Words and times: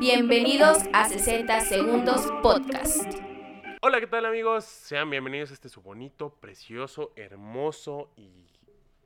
Bienvenidos 0.00 0.78
a 0.94 1.10
60 1.10 1.60
Segundos 1.60 2.32
Podcast. 2.42 3.04
Hola, 3.82 4.00
¿qué 4.00 4.06
tal 4.06 4.24
amigos? 4.24 4.64
Sean 4.64 5.10
bienvenidos 5.10 5.50
a 5.50 5.52
este 5.52 5.68
su 5.68 5.82
bonito, 5.82 6.30
precioso, 6.40 7.12
hermoso 7.16 8.10
y 8.16 8.30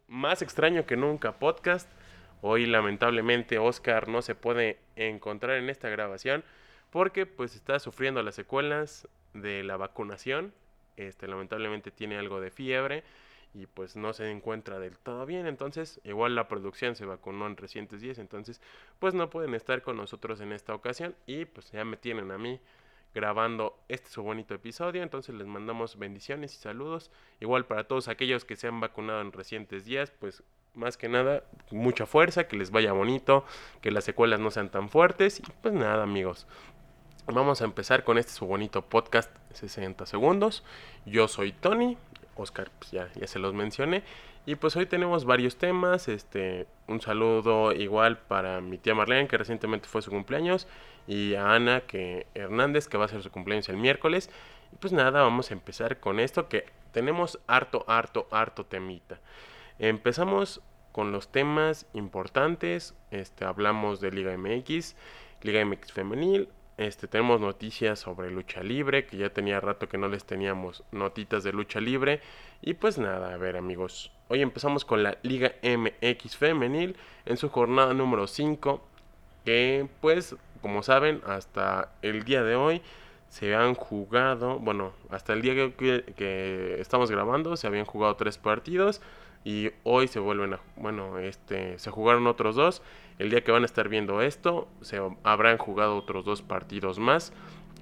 más 0.07 0.41
extraño 0.41 0.87
que 0.87 0.97
nunca 0.97 1.41
podcast. 1.41 1.91
Hoy 2.43 2.67
lamentablemente 2.67 3.59
Oscar 3.59 4.07
no 4.07 4.23
se 4.23 4.37
puede 4.37 4.79
encontrar 4.95 5.57
en 5.57 5.69
esta 5.69 5.89
grabación 5.89 6.45
porque 6.91 7.27
pues 7.27 7.57
está 7.57 7.81
sufriendo 7.81 8.23
las 8.23 8.37
secuelas 8.37 9.09
de 9.33 9.65
la 9.65 9.77
vacunación. 9.77 10.55
Este 10.97 11.27
lamentablemente 11.27 11.91
tiene 11.91 12.19
algo 12.19 12.41
de 12.41 12.53
fiebre 12.53 13.03
y 13.55 13.67
pues 13.67 13.97
no 13.97 14.13
se 14.13 14.31
encuentra 14.31 14.79
del 14.79 14.99
todo 14.99 15.25
bien. 15.25 15.47
Entonces, 15.47 16.01
igual 16.05 16.35
la 16.35 16.49
producción 16.49 16.97
se 16.97 17.07
vacunó 17.07 17.47
en 17.47 17.57
recientes 17.57 18.01
días, 18.01 18.19
entonces 18.19 18.61
pues 18.99 19.15
no 19.15 19.31
pueden 19.31 19.55
estar 19.55 19.83
con 19.83 19.97
nosotros 19.97 20.41
en 20.41 20.53
esta 20.53 20.75
ocasión 20.75 21.15
y 21.27 21.45
pues 21.45 21.71
ya 21.71 21.85
me 21.85 21.97
tienen 21.97 22.31
a 22.31 22.39
mí 22.39 22.61
grabando 23.15 23.79
este 23.89 24.11
su 24.11 24.23
bonito 24.23 24.55
episodio. 24.55 25.03
Entonces 25.03 25.35
les 25.35 25.47
mandamos 25.47 25.99
bendiciones 25.99 26.55
y 26.55 26.59
saludos. 26.59 27.11
Igual 27.41 27.65
para 27.67 27.85
todos 27.85 28.09
aquellos 28.09 28.45
que 28.45 28.57
se 28.57 28.67
han 28.67 28.81
vacunado 28.81 29.21
en 29.21 29.33
recientes 29.33 29.85
días, 29.85 30.11
pues 30.11 30.43
más 30.75 30.97
que 30.97 31.09
nada 31.09 31.45
mucha 31.71 32.05
fuerza, 32.05 32.49
que 32.49 32.57
les 32.57 32.73
vaya 32.73 32.93
bonito, 32.93 33.45
que 33.81 33.93
las 33.93 34.05
secuelas 34.05 34.41
no 34.41 34.51
sean 34.51 34.71
tan 34.71 34.89
fuertes 34.89 35.39
y 35.39 35.45
pues 35.63 35.73
nada 35.73 36.03
amigos. 36.03 36.47
Vamos 37.27 37.63
a 37.63 37.65
empezar 37.65 38.05
con 38.05 38.19
este 38.19 38.33
su 38.33 38.47
bonito 38.47 38.83
podcast 38.83 39.31
60 39.53 40.05
segundos. 40.05 40.63
Yo 41.07 41.27
soy 41.27 41.53
Tony 41.53 41.97
Oscar, 42.37 42.71
pues 42.79 42.91
ya, 42.91 43.09
ya 43.15 43.27
se 43.27 43.39
los 43.39 43.55
mencioné. 43.55 44.03
Y 44.47 44.57
pues 44.57 44.77
hoy 44.77 44.87
tenemos 44.87 45.25
varios 45.25 45.57
temas. 45.57 46.09
Este, 46.09 46.67
un 46.87 47.01
saludo 47.01 47.73
igual 47.73 48.19
para 48.19 48.61
mi 48.61 48.79
tía 48.79 48.95
Marlene, 48.95 49.29
que 49.29 49.39
recientemente 49.39 49.89
fue 49.89 50.03
su 50.03 50.11
cumpleaños. 50.11 50.67
Y 51.07 51.35
a 51.35 51.55
Ana 51.55 51.81
que 51.83 52.27
Hernández, 52.35 52.89
que 52.89 52.97
va 52.97 53.07
a 53.07 53.09
ser 53.09 53.23
su 53.23 53.31
cumpleaños 53.31 53.69
el 53.69 53.77
miércoles. 53.77 54.31
Y 54.73 54.77
pues 54.77 54.93
nada, 54.93 55.23
vamos 55.23 55.51
a 55.51 55.55
empezar 55.55 55.99
con 56.01 56.21
esto 56.21 56.49
que 56.49 56.67
tenemos 56.93 57.39
harto, 57.47 57.85
harto, 57.89 58.29
harto 58.31 58.65
temita. 58.67 59.21
Empezamos 59.79 60.61
con 60.93 61.11
los 61.11 61.29
temas 61.29 61.87
importantes. 61.93 62.95
Este, 63.11 63.45
hablamos 63.45 64.01
de 64.01 64.13
Liga 64.13 64.37
MX, 64.37 64.95
Liga 65.43 65.65
MX 65.65 65.93
femenil, 65.93 66.49
este, 66.77 67.07
tenemos 67.07 67.41
noticias 67.41 68.01
sobre 68.01 68.31
lucha 68.31 68.63
libre, 68.63 69.07
que 69.07 69.17
ya 69.17 69.31
tenía 69.31 69.61
rato 69.61 69.89
que 69.89 69.99
no 69.99 70.09
les 70.09 70.25
teníamos 70.25 70.83
notitas 70.91 71.45
de 71.45 71.53
lucha 71.53 71.81
libre. 71.81 72.21
Y 72.63 72.75
pues 72.75 72.99
nada, 72.99 73.33
a 73.33 73.37
ver 73.37 73.57
amigos, 73.57 74.11
hoy 74.29 74.43
empezamos 74.43 74.85
con 74.85 75.03
la 75.03 75.19
Liga 75.23 75.53
MX 75.63 76.37
femenil 76.37 76.97
en 77.27 77.37
su 77.37 77.49
jornada 77.49 77.95
número 77.95 78.27
5, 78.27 78.83
que 79.45 79.87
pues 80.01 80.37
como 80.63 80.83
saben 80.83 81.21
hasta 81.27 81.91
el 82.03 82.25
día 82.25 82.43
de 82.43 82.57
hoy 82.57 82.83
se 83.29 83.55
han 83.55 83.75
jugado, 83.75 84.59
bueno, 84.59 84.93
hasta 85.11 85.33
el 85.33 85.43
día 85.43 85.55
que, 85.55 86.05
que 86.17 86.81
estamos 86.81 87.11
grabando 87.11 87.57
se 87.57 87.67
habían 87.67 87.85
jugado 87.85 88.17
tres 88.17 88.39
partidos 88.39 89.03
y 89.45 89.71
hoy 89.83 90.09
se 90.09 90.19
vuelven 90.19 90.55
a, 90.55 90.61
bueno, 90.77 91.19
este, 91.19 91.79
se 91.79 91.91
jugaron 91.91 92.27
otros 92.27 92.57
dos. 92.57 92.83
El 93.19 93.31
día 93.31 93.45
que 93.45 93.53
van 93.53 93.63
a 93.63 93.67
estar 93.67 93.89
viendo 93.89 94.23
esto, 94.23 94.67
se 94.81 95.01
habrán 95.23 95.59
jugado 95.59 95.97
otros 95.97 96.25
dos 96.25 96.43
partidos 96.43 96.99
más. 96.99 97.33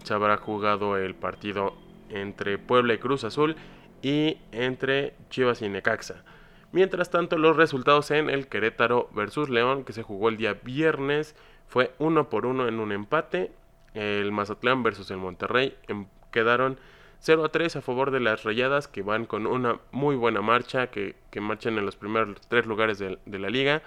Se 0.03 0.13
habrá 0.13 0.37
jugado 0.37 0.97
el 0.97 1.15
partido 1.15 1.75
entre 2.11 2.59
Puebla 2.59 2.95
y 2.95 2.99
Cruz 2.99 3.25
Azul 3.25 3.57
y 4.03 4.39
entre 4.51 5.15
Chivas 5.31 5.63
y 5.63 5.69
Necaxa. 5.69 6.25
Mientras 6.73 7.11
tanto, 7.11 7.39
los 7.39 7.57
resultados 7.57 8.11
en 8.11 8.29
el 8.29 8.49
Querétaro 8.49 9.09
versus 9.15 9.49
León, 9.49 9.85
que 9.85 9.93
se 9.93 10.03
jugó 10.03 10.29
el 10.29 10.39
día 10.39 10.55
viernes, 10.55 11.37
fue 11.69 11.95
uno 11.99 12.29
por 12.29 12.45
uno 12.45 12.67
en 12.67 12.81
un 12.81 12.93
empate. 12.93 13.53
El 13.95 14.33
Mazatlán 14.33 14.83
versus 14.83 15.11
el 15.11 15.19
Monterrey 15.19 15.77
em, 15.87 16.07
quedaron 16.31 16.79
0 17.23 17.45
a 17.45 17.49
3 17.51 17.77
a 17.77 17.83
favor 17.83 18.11
de 18.11 18.19
las 18.19 18.43
Rayadas 18.43 18.89
que 18.89 19.03
van 19.03 19.27
con 19.27 19.47
una 19.47 19.79
muy 19.93 20.17
buena 20.17 20.43
marcha, 20.43 20.89
que, 20.89 21.15
marchan 21.41 21.79
en 21.79 21.87
los 21.87 21.95
primeros 21.95 22.41
tres 22.49 22.67
lugares 22.67 22.99
de, 22.99 23.39
la 23.39 23.49
liga. 23.49 23.83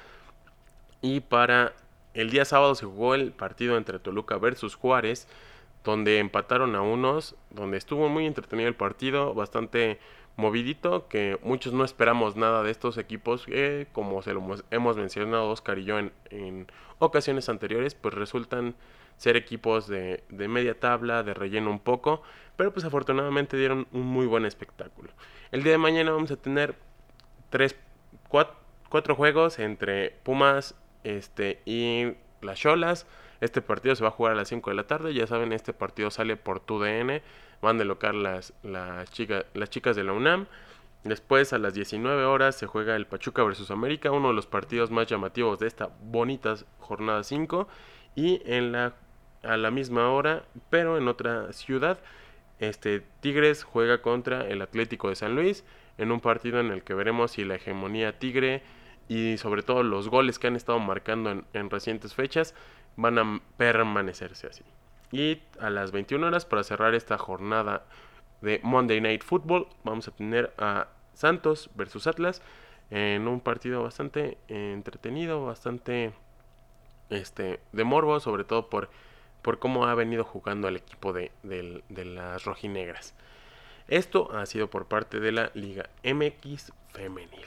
Y 1.01 1.19
para 1.19 1.73
el 2.13 2.29
día 2.29 2.45
sábado 2.45 2.75
se 2.75 2.85
jugó 2.85 3.13
el 3.13 3.33
partido 3.33 3.75
entre 3.75 3.99
Toluca 3.99 4.37
versus 4.37 4.75
Juárez, 4.75 5.27
donde 5.83 6.19
empataron 6.19 6.75
a 6.75 6.81
unos, 6.81 7.35
donde 7.49 7.77
estuvo 7.77 8.07
muy 8.07 8.25
entretenido 8.25 8.69
el 8.69 8.75
partido, 8.75 9.33
bastante 9.33 9.99
movidito, 10.37 11.09
que 11.09 11.37
muchos 11.43 11.73
no 11.73 11.83
esperamos 11.83 12.37
nada 12.37 12.63
de 12.63 12.71
estos 12.71 12.97
equipos, 12.97 13.45
que 13.45 13.87
como 13.91 14.21
se 14.21 14.33
lo 14.33 14.41
hemos 14.71 14.95
mencionado 14.95 15.49
Oscar 15.49 15.77
y 15.77 15.83
yo 15.83 15.99
en, 15.99 16.13
en 16.29 16.67
ocasiones 16.99 17.49
anteriores, 17.49 17.95
pues 17.95 18.13
resultan 18.13 18.75
ser 19.17 19.35
equipos 19.35 19.87
de, 19.87 20.23
de, 20.29 20.47
media 20.47 20.79
tabla, 20.79 21.23
de 21.23 21.33
relleno 21.33 21.69
un 21.69 21.79
poco, 21.79 22.21
pero 22.55 22.73
pues 22.73 22.85
afortunadamente 22.85 23.57
dieron 23.57 23.87
un 23.91 24.03
muy 24.03 24.25
buen 24.25 24.45
espectáculo. 24.45 25.11
El 25.51 25.63
día 25.63 25.73
de 25.73 25.77
mañana 25.77 26.11
vamos 26.11 26.31
a 26.31 26.37
tener 26.37 26.75
tres, 27.49 27.75
cuatro, 28.27 29.15
juegos 29.15 29.59
entre 29.59 30.11
Pumas 30.23 30.75
este, 31.03 31.61
y 31.65 32.13
las 32.41 32.59
Cholas. 32.59 33.05
Este 33.41 33.61
partido 33.61 33.95
se 33.95 34.03
va 34.03 34.09
a 34.09 34.11
jugar 34.11 34.33
a 34.33 34.35
las 34.35 34.47
5 34.47 34.69
de 34.69 34.75
la 34.75 34.87
tarde, 34.87 35.13
ya 35.13 35.27
saben, 35.27 35.51
este 35.53 35.73
partido 35.73 36.09
sale 36.09 36.37
por 36.37 36.59
TUDN, 36.59 37.21
van 37.61 37.77
de 37.77 37.85
local 37.85 38.23
las, 38.23 38.53
las, 38.63 39.11
chicas, 39.11 39.45
las 39.53 39.69
chicas 39.69 39.95
de 39.95 40.03
la 40.03 40.13
UNAM. 40.13 40.47
Después 41.03 41.53
a 41.53 41.59
las 41.59 41.73
19 41.73 42.23
horas 42.23 42.55
se 42.55 42.65
juega 42.65 42.95
el 42.95 43.05
Pachuca 43.05 43.43
versus 43.43 43.69
América, 43.69 44.11
uno 44.11 44.29
de 44.29 44.33
los 44.33 44.47
partidos 44.47 44.89
más 44.89 45.07
llamativos 45.07 45.59
de 45.59 45.67
esta 45.67 45.89
bonita 46.01 46.55
jornada 46.79 47.23
5. 47.23 47.67
Y 48.15 48.41
en 48.45 48.71
la 48.71 48.95
a 49.45 49.57
la 49.57 49.71
misma 49.71 50.09
hora, 50.09 50.43
pero 50.69 50.97
en 50.97 51.07
otra 51.07 51.53
ciudad. 51.53 51.99
Este 52.59 53.01
Tigres 53.19 53.63
juega 53.63 54.01
contra 54.01 54.47
el 54.47 54.61
Atlético 54.61 55.09
de 55.09 55.15
San 55.15 55.35
Luis 55.35 55.65
en 55.97 56.11
un 56.11 56.19
partido 56.19 56.59
en 56.59 56.71
el 56.71 56.83
que 56.83 56.93
veremos 56.93 57.31
si 57.31 57.43
la 57.43 57.55
hegemonía 57.55 58.17
tigre 58.19 58.63
y 59.07 59.37
sobre 59.37 59.61
todo 59.61 59.83
los 59.83 60.09
goles 60.09 60.39
que 60.39 60.47
han 60.47 60.55
estado 60.55 60.79
marcando 60.79 61.43
en, 61.53 61.69
recientes 61.69 62.13
fechas 62.13 62.55
van 62.95 63.19
a 63.19 63.41
permanecerse 63.57 64.47
así. 64.47 64.63
Y 65.11 65.41
a 65.59 65.69
las 65.69 65.91
21 65.91 66.25
horas 66.25 66.45
para 66.45 66.63
cerrar 66.63 66.95
esta 66.95 67.17
jornada 67.17 67.85
de 68.41 68.59
Monday 68.63 68.99
Night 69.01 69.23
Football 69.23 69.67
vamos 69.83 70.07
a 70.07 70.11
tener 70.11 70.53
a 70.57 70.87
Santos 71.13 71.69
versus 71.75 72.07
Atlas 72.07 72.41
en 72.89 73.27
un 73.27 73.39
partido 73.39 73.83
bastante 73.83 74.37
entretenido, 74.47 75.45
bastante 75.45 76.13
este 77.09 77.59
de 77.71 77.83
morbo, 77.83 78.19
sobre 78.19 78.43
todo 78.43 78.69
por 78.69 78.89
por 79.45 79.59
cómo 79.59 79.85
ha 79.85 79.93
venido 79.93 80.23
jugando 80.23 80.67
al 80.67 80.75
equipo 80.75 81.13
de, 81.13 81.31
las 81.87 82.45
rojinegras. 82.45 83.13
Esto 83.87 84.35
ha 84.35 84.43
sido 84.47 84.71
por 84.71 84.87
parte 84.87 85.19
de 85.19 85.31
la 85.31 85.51
Liga 85.53 85.87
MX 86.03 86.73
femenil. 86.87 87.45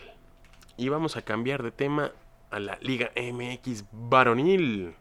Y 0.77 0.91
vamos 0.91 1.17
a 1.17 1.23
cambiar 1.23 1.65
de 1.65 1.73
tema 1.73 2.13
a 2.53 2.61
la 2.61 2.79
Liga 2.83 3.11
MX 3.17 3.87
varonil. 3.91 4.95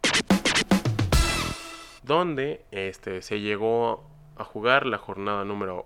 Donde 2.02 2.66
este, 2.72 3.22
se 3.22 3.42
llegó 3.42 4.04
a 4.36 4.44
jugar 4.44 4.88
la 4.88 4.98
jornada 4.98 5.46
número 5.46 5.86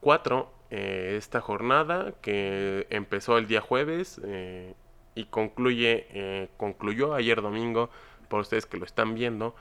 4. 0.00 0.52
Eh, 0.70 1.14
esta 1.16 1.40
jornada 1.40 2.12
que 2.22 2.88
empezó 2.90 3.38
el 3.38 3.46
día 3.46 3.60
jueves 3.60 4.20
eh, 4.24 4.74
y 5.14 5.26
concluye, 5.26 6.08
eh, 6.10 6.48
concluyó 6.56 7.14
ayer 7.14 7.40
domingo, 7.40 7.88
por 8.28 8.40
ustedes 8.40 8.66
que 8.66 8.78
lo 8.78 8.84
están 8.84 9.14
viendo, 9.14 9.54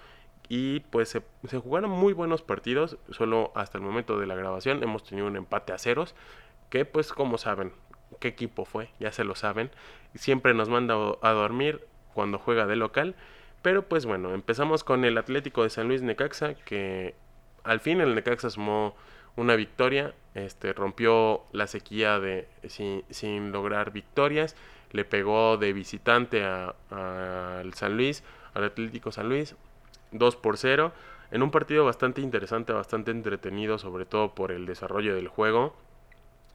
y 0.50 0.82
pues 0.82 1.10
se, 1.10 1.58
jugaron 1.60 1.92
muy 1.92 2.14
buenos 2.14 2.42
partidos. 2.42 2.98
Solo 3.12 3.52
hasta 3.56 3.78
el 3.78 3.84
momento 3.84 4.20
de 4.20 4.28
la 4.28 4.36
grabación 4.36 4.84
hemos 4.84 5.04
tenido 5.04 5.28
un 5.28 5.38
empate 5.38 5.74
a 5.74 5.78
ceros. 5.78 6.16
Que 6.70 6.86
pues 6.86 7.14
como 7.14 7.38
saben, 7.38 7.72
qué 8.20 8.30
equipo 8.30 8.66
fue, 8.66 8.90
ya 9.00 9.12
se 9.12 9.24
lo 9.24 9.36
saben. 9.36 9.72
Siempre 10.16 10.54
nos 10.54 10.70
manda 10.70 10.96
a 11.22 11.32
dormir 11.32 11.86
cuando 12.14 12.40
juega 12.40 12.66
de 12.66 12.76
local. 12.76 13.16
Pero 13.62 13.88
pues 13.88 14.06
bueno, 14.06 14.34
empezamos 14.34 14.84
con 14.84 15.06
el 15.06 15.18
Atlético 15.18 15.64
de 15.64 15.70
San 15.70 15.88
Luis 15.88 16.02
Necaxa. 16.02 16.56
Que 16.56 17.16
al 17.64 17.80
fin 17.80 18.02
el 18.02 18.16
Necaxa 18.16 18.50
sumó 18.50 18.96
una 19.36 19.56
victoria. 19.56 20.14
Este 20.36 20.74
rompió 20.74 21.44
la 21.52 21.68
sequía 21.68 22.20
de 22.20 22.48
sin, 22.68 23.04
sin 23.10 23.52
lograr 23.52 23.92
victorias. 23.92 24.56
Le 24.92 25.06
pegó 25.06 25.58
de 25.58 25.74
visitante 25.74 26.44
al 26.44 27.74
San 27.74 27.98
Luis, 27.98 28.24
al 28.54 28.66
Atlético 28.66 29.12
San 29.12 29.30
Luis 29.30 29.56
2 30.14 30.36
por 30.38 30.58
0, 30.58 30.94
en 31.32 31.44
un 31.44 31.52
partido 31.52 31.84
bastante 31.84 32.22
interesante, 32.22 32.74
bastante 32.74 33.12
entretenido, 33.12 33.78
sobre 33.78 34.06
todo 34.06 34.34
por 34.34 34.52
el 34.52 34.66
desarrollo 34.66 35.16
del 35.16 35.28
juego, 35.28 35.76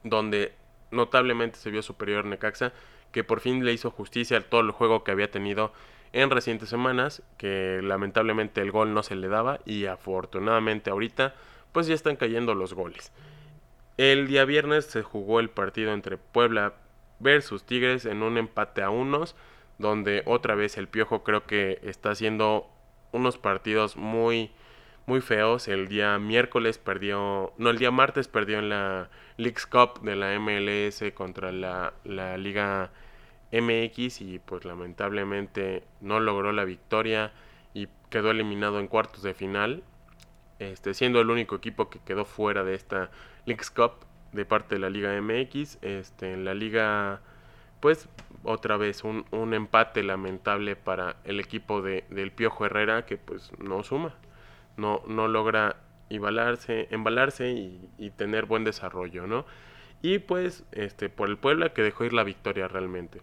donde 0.03 0.53
notablemente 0.91 1.59
se 1.59 1.69
vio 1.69 1.81
superior 1.81 2.25
Necaxa, 2.25 2.73
que 3.11 3.23
por 3.23 3.41
fin 3.41 3.63
le 3.65 3.73
hizo 3.73 3.91
justicia 3.91 4.37
a 4.37 4.41
todo 4.41 4.61
el 4.61 4.71
juego 4.71 5.03
que 5.03 5.11
había 5.11 5.31
tenido 5.31 5.71
en 6.13 6.29
recientes 6.29 6.69
semanas, 6.69 7.21
que 7.37 7.81
lamentablemente 7.83 8.61
el 8.61 8.71
gol 8.71 8.93
no 8.93 9.03
se 9.03 9.15
le 9.15 9.27
daba 9.27 9.59
y 9.65 9.85
afortunadamente 9.85 10.89
ahorita 10.89 11.35
pues 11.71 11.87
ya 11.87 11.93
están 11.93 12.15
cayendo 12.15 12.55
los 12.55 12.73
goles. 12.73 13.11
El 13.97 14.27
día 14.27 14.45
viernes 14.45 14.85
se 14.85 15.03
jugó 15.03 15.39
el 15.39 15.49
partido 15.49 15.93
entre 15.93 16.17
Puebla 16.17 16.73
versus 17.19 17.63
Tigres 17.63 18.05
en 18.05 18.23
un 18.23 18.37
empate 18.37 18.81
a 18.81 18.89
unos, 18.89 19.35
donde 19.77 20.23
otra 20.25 20.55
vez 20.55 20.77
el 20.77 20.87
Piojo 20.87 21.23
creo 21.23 21.45
que 21.45 21.79
está 21.83 22.11
haciendo 22.11 22.69
unos 23.11 23.37
partidos 23.37 23.97
muy 23.97 24.51
muy 25.09 25.21
feos. 25.21 25.67
El 25.67 25.87
día 25.87 26.17
miércoles 26.19 26.77
perdió, 26.77 27.51
no, 27.57 27.71
el 27.71 27.77
día 27.79 27.91
martes 27.91 28.27
perdió 28.27 28.59
en 28.59 28.69
la 28.69 29.09
Leagues 29.37 29.65
Cup 29.65 30.01
de 30.01 30.15
la 30.15 30.39
MLS 30.39 31.03
contra 31.13 31.51
la, 31.51 31.93
la 32.05 32.37
Liga 32.37 32.91
MX 33.51 34.21
y 34.21 34.39
pues 34.39 34.63
lamentablemente 34.65 35.83
no 35.99 36.19
logró 36.19 36.51
la 36.51 36.63
victoria 36.63 37.33
y 37.73 37.87
quedó 38.09 38.31
eliminado 38.31 38.79
en 38.79 38.87
cuartos 38.87 39.23
de 39.23 39.33
final, 39.33 39.83
este, 40.59 40.93
siendo 40.93 41.19
el 41.21 41.29
único 41.29 41.55
equipo 41.55 41.89
que 41.89 41.99
quedó 41.99 42.23
fuera 42.25 42.63
de 42.63 42.75
esta 42.75 43.09
Leagues 43.45 43.71
Cup 43.71 43.93
de 44.31 44.45
parte 44.45 44.75
de 44.75 44.81
la 44.81 44.89
Liga 44.89 45.19
MX. 45.19 45.79
Este, 45.81 46.33
en 46.33 46.45
la 46.45 46.53
liga, 46.53 47.21
pues 47.79 48.07
otra 48.43 48.77
vez 48.77 49.03
un, 49.03 49.25
un 49.31 49.53
empate 49.53 50.03
lamentable 50.03 50.75
para 50.75 51.17
el 51.23 51.39
equipo 51.39 51.81
de, 51.81 52.05
del 52.09 52.31
Piojo 52.31 52.65
Herrera 52.65 53.05
que 53.05 53.17
pues 53.17 53.51
no 53.59 53.83
suma 53.83 54.15
no, 54.79 55.03
no 55.05 55.27
logra 55.27 55.75
embalarse, 56.09 56.87
embalarse 56.89 57.51
y, 57.97 58.09
tener 58.11 58.45
buen 58.45 58.63
desarrollo, 58.63 59.27
¿no? 59.27 59.45
Y 60.01 60.19
pues 60.19 60.63
este, 60.71 61.09
por 61.09 61.29
el 61.29 61.37
Puebla 61.37 61.73
que 61.73 61.83
dejó 61.83 62.05
ir 62.05 62.13
la 62.13 62.23
victoria 62.23 62.67
realmente. 62.67 63.21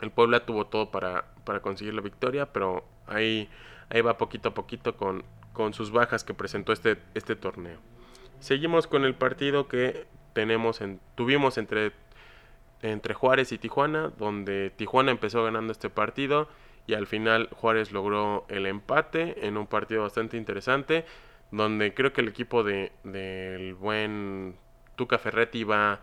El 0.00 0.10
Puebla 0.10 0.44
tuvo 0.44 0.66
todo 0.66 0.90
para, 0.90 1.24
para 1.44 1.60
conseguir 1.60 1.94
la 1.94 2.02
victoria, 2.02 2.52
pero 2.52 2.84
ahí, 3.06 3.48
ahí 3.88 4.02
va 4.02 4.18
poquito 4.18 4.50
a 4.50 4.54
poquito 4.54 4.96
con, 4.96 5.24
con 5.52 5.72
sus 5.72 5.90
bajas 5.90 6.22
que 6.22 6.34
presentó 6.34 6.72
este, 6.72 6.98
este 7.14 7.34
torneo. 7.34 7.78
Seguimos 8.38 8.86
con 8.86 9.04
el 9.04 9.14
partido 9.14 9.66
que 9.68 10.06
tenemos 10.34 10.82
en, 10.82 11.00
tuvimos 11.14 11.56
entre, 11.56 11.92
entre 12.82 13.14
Juárez 13.14 13.52
y 13.52 13.58
Tijuana, 13.58 14.12
donde 14.18 14.70
Tijuana 14.70 15.10
empezó 15.10 15.42
ganando 15.44 15.72
este 15.72 15.90
partido 15.90 16.48
y 16.86 16.94
al 16.94 17.06
final 17.06 17.48
Juárez 17.52 17.92
logró 17.92 18.44
el 18.48 18.66
empate 18.66 19.46
en 19.46 19.56
un 19.56 19.66
partido 19.66 20.02
bastante 20.02 20.36
interesante 20.36 21.04
donde 21.50 21.94
creo 21.94 22.12
que 22.12 22.20
el 22.20 22.28
equipo 22.28 22.62
de 22.64 22.92
del 23.04 23.74
buen 23.74 24.56
Tuca 24.96 25.18
Ferretti 25.18 25.64
va 25.64 26.00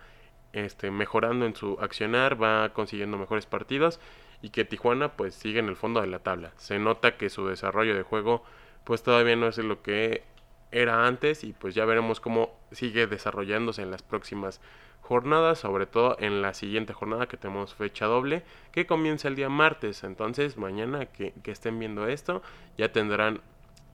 este, 0.53 0.91
mejorando 0.91 1.45
en 1.45 1.55
su 1.55 1.77
accionar, 1.81 2.41
va 2.41 2.73
consiguiendo 2.73 3.17
mejores 3.17 3.45
partidos 3.45 3.99
y 4.41 4.49
que 4.49 4.65
Tijuana 4.65 5.13
pues 5.13 5.33
sigue 5.35 5.59
en 5.59 5.67
el 5.67 5.75
fondo 5.75 6.01
de 6.01 6.07
la 6.07 6.19
tabla. 6.19 6.51
Se 6.57 6.79
nota 6.79 7.17
que 7.17 7.29
su 7.29 7.47
desarrollo 7.47 7.95
de 7.95 8.03
juego 8.03 8.43
pues 8.83 9.03
todavía 9.03 9.35
no 9.35 9.47
es 9.47 9.57
lo 9.57 9.81
que 9.81 10.23
era 10.71 11.05
antes 11.07 11.43
y 11.43 11.53
pues 11.53 11.75
ya 11.75 11.85
veremos 11.85 12.19
cómo 12.19 12.57
sigue 12.71 13.07
desarrollándose 13.07 13.81
en 13.81 13.91
las 13.91 14.01
próximas 14.03 14.59
jornadas, 15.03 15.59
sobre 15.59 15.85
todo 15.85 16.15
en 16.19 16.41
la 16.41 16.53
siguiente 16.53 16.93
jornada 16.93 17.27
que 17.27 17.35
tenemos 17.35 17.75
fecha 17.75 18.05
doble, 18.05 18.43
que 18.71 18.87
comienza 18.87 19.27
el 19.27 19.35
día 19.35 19.49
martes. 19.49 20.05
Entonces, 20.05 20.57
mañana 20.57 21.07
que, 21.07 21.33
estén 21.43 21.77
viendo 21.77 22.07
esto, 22.07 22.41
ya 22.77 22.93
tendrán 22.93 23.41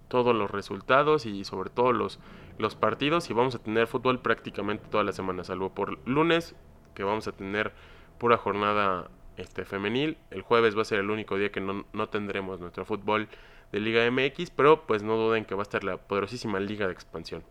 todos 0.08 0.36
los 0.36 0.52
resultados 0.52 1.26
y 1.26 1.44
sobre 1.46 1.72
todo 1.72 1.94
los, 1.94 2.20
los 2.60 2.76
partidos 2.76 3.30
y 3.32 3.34
vamos 3.34 3.56
a 3.56 3.60
tener 3.60 3.88
fútbol 3.88 4.20
prácticamente 4.20 4.88
toda 4.88 5.04
la 5.04 5.12
semana, 5.12 5.44
salvo 5.44 5.74
por 5.74 5.98
lunes, 6.08 6.56
que 6.94 7.04
vamos 7.04 7.28
a 7.28 7.32
tener 7.32 7.74
pura 8.20 8.38
jornada 8.38 9.10
este, 9.36 9.66
femenil. 9.66 10.18
El 10.30 10.44
jueves 10.44 10.78
va 10.78 10.84
a 10.84 10.86
ser 10.86 11.00
el 11.00 11.10
único 11.10 11.38
día 11.38 11.52
que 11.52 11.60
no, 11.60 11.86
no 11.92 12.10
tendremos 12.10 12.60
nuestro 12.60 12.86
fútbol 12.86 13.30
de 13.72 13.80
Liga 13.80 14.10
MX, 14.12 14.52
pero 14.52 14.86
pues 14.86 15.02
no 15.02 15.18
duden 15.18 15.46
que 15.46 15.56
va 15.56 15.62
a 15.62 15.64
estar 15.64 15.84
la 15.84 15.98
poderosísima 15.98 16.60
Liga 16.60 16.86
de 16.86 16.94
Expansión. 16.94 17.44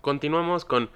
Continuamos 0.00 0.64
con 0.64 0.88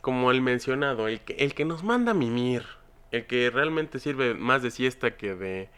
como 0.00 0.30
el 0.30 0.40
mencionado, 0.40 1.08
el 1.08 1.20
que, 1.20 1.34
el 1.34 1.54
que 1.54 1.64
nos 1.64 1.82
manda 1.84 2.14
mimir, 2.14 2.64
el 3.10 3.26
que 3.26 3.50
realmente 3.50 3.98
sirve 3.98 4.34
más 4.34 4.62
de 4.62 4.70
siesta 4.70 5.16
que 5.16 5.34
de, 5.34 5.68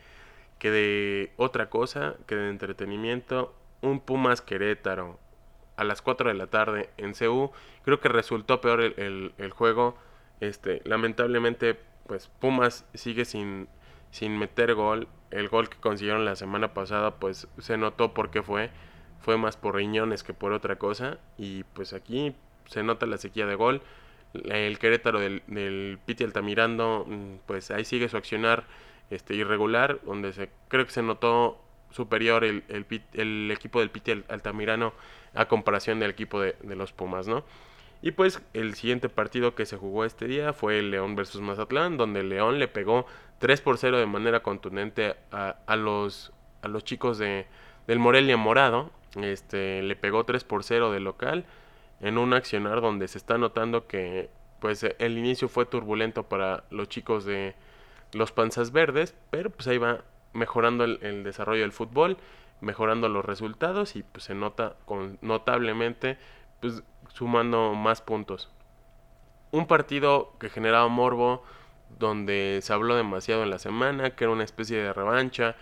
que 0.59 0.71
de 0.71 1.33
otra 1.37 1.71
cosa, 1.71 2.17
que 2.27 2.37
de 2.37 2.49
entretenimiento, 2.49 3.55
un 3.81 4.01
Pumas 4.01 4.41
Querétaro 4.41 5.19
a 5.77 5.85
las 5.85 6.03
4 6.03 6.29
de 6.29 6.35
la 6.35 6.47
tarde 6.47 6.91
en 6.99 7.15
CU, 7.15 7.51
creo 7.85 8.01
que 8.01 8.09
resultó 8.09 8.61
peor 8.61 8.81
el, 8.81 9.33
el, 9.39 9.51
juego, 9.51 9.97
este, 10.41 10.83
lamentablemente 10.85 11.79
pues 12.07 12.29
Pumas 12.29 12.85
sigue 12.95 13.25
sin, 13.25 13.69
sin 14.11 14.39
meter 14.39 14.75
gol, 14.75 15.09
el 15.31 15.49
gol 15.49 15.69
que 15.69 15.79
consiguieron 15.79 16.25
la 16.25 16.37
semana 16.37 16.75
pasada 16.75 17.17
pues 17.17 17.49
se 17.59 17.77
notó 17.79 18.13
por 18.13 18.31
qué 18.31 18.43
fue, 18.43 18.71
fue 19.23 19.39
más 19.39 19.57
por 19.57 19.77
riñones 19.77 20.23
que 20.23 20.35
por 20.35 20.53
otra 20.53 20.77
cosa. 20.77 21.19
Y 21.39 21.65
pues 21.65 21.93
aquí 21.93 22.35
se 22.67 22.83
nota 22.83 23.07
la 23.07 23.19
sequía 23.19 23.47
de 23.47 23.55
gol, 23.55 23.83
el 24.35 24.79
Querétaro 24.79 25.21
del, 25.21 25.43
del 25.47 25.99
Piti 26.05 26.25
Altamirando, 26.25 27.07
mm, 27.07 27.35
pues 27.47 27.71
ahí 27.71 27.85
sigue 27.85 28.09
su 28.09 28.17
accionar 28.17 28.65
este, 29.11 29.35
irregular, 29.35 30.01
donde 30.05 30.33
se, 30.33 30.51
creo 30.69 30.87
que 30.87 30.93
se 30.93 31.03
notó 31.03 31.61
superior 31.91 32.45
el, 32.45 32.65
el, 32.69 33.51
equipo 33.51 33.81
del 33.81 33.91
Piti 33.91 34.25
Altamirano 34.29 34.95
a 35.35 35.47
comparación 35.47 36.01
del 36.01 36.11
equipo 36.11 36.41
de, 36.41 36.57
los 36.63 36.93
Pumas, 36.93 37.29
¿no? 37.29 37.45
Y 38.01 38.13
pues 38.13 38.43
el 38.55 38.75
siguiente 38.75 39.09
partido 39.09 39.55
que 39.55 39.67
se 39.67 39.77
jugó 39.77 40.05
este 40.05 40.27
día 40.27 40.53
fue 40.53 40.79
el 40.79 40.91
León 40.91 41.15
versus 41.15 41.41
Mazatlán, 41.41 41.97
donde 41.97 42.21
el 42.21 42.31
León 42.31 42.59
le 42.59 42.67
pegó 42.67 43.07
3 43.39 43.61
por 43.61 43.79
0 43.79 43.99
de 43.99 44.07
manera 44.07 44.43
contundente 44.43 45.15
a, 45.31 45.57
a 45.67 45.77
los, 45.77 46.33
a 46.63 46.69
los 46.69 46.83
chicos 46.83 47.19
de, 47.19 47.47
del 47.87 47.99
Morelia 47.99 48.37
Morado. 48.37 48.91
Este, 49.21 49.83
le 49.83 49.95
pegó 49.95 50.25
3 50.25 50.43
por 50.43 50.65
0 50.65 50.91
de 50.91 51.01
local 51.01 51.45
en 52.03 52.19
un 52.19 52.35
accionar 52.35 52.81
donde 52.81 53.09
se 53.09 53.17
está 53.17 53.39
notando 53.39 53.87
que 53.87 54.29
pues 54.61 54.85
el 54.99 55.19
inicio 55.19 55.49
fue 55.49 55.67
turbulento 55.67 56.25
para 56.25 56.65
los 56.71 56.89
chicos 56.89 57.25
de 57.25 57.55
los 58.13 58.33
panzas 58.33 58.71
verdes, 58.73 59.15
pero 59.31 59.51
pues 59.51 59.67
ahí 59.69 59.79
va 59.79 60.05
mejorando 60.33 60.85
el, 60.85 61.25
desarrollo 61.25 61.63
del 61.63 61.73
fútbol, 61.73 62.19
mejorando 62.61 63.09
los 63.09 63.25
resultados 63.25 63.97
y 63.97 64.03
pues 64.03 64.25
se 64.25 64.35
nota 64.35 64.77
con, 64.85 65.19
notablemente 65.21 66.19
pues 66.61 66.83
sumando 67.13 67.75
más 67.75 68.03
puntos. 68.03 68.51
Un 69.51 69.67
partido 69.67 70.33
que 70.39 70.49
generaba 70.49 70.89
morbo, 70.89 71.43
donde 71.99 72.61
se 72.63 72.73
habló 72.73 72.97
demasiado 72.97 73.43
en 73.43 73.51
la 73.51 73.59
semana, 73.59 74.11
que 74.11 74.25
era 74.25 74.33
una 74.33 74.45
especie 74.45 74.79
de 74.79 74.93
revancha, 74.93 75.57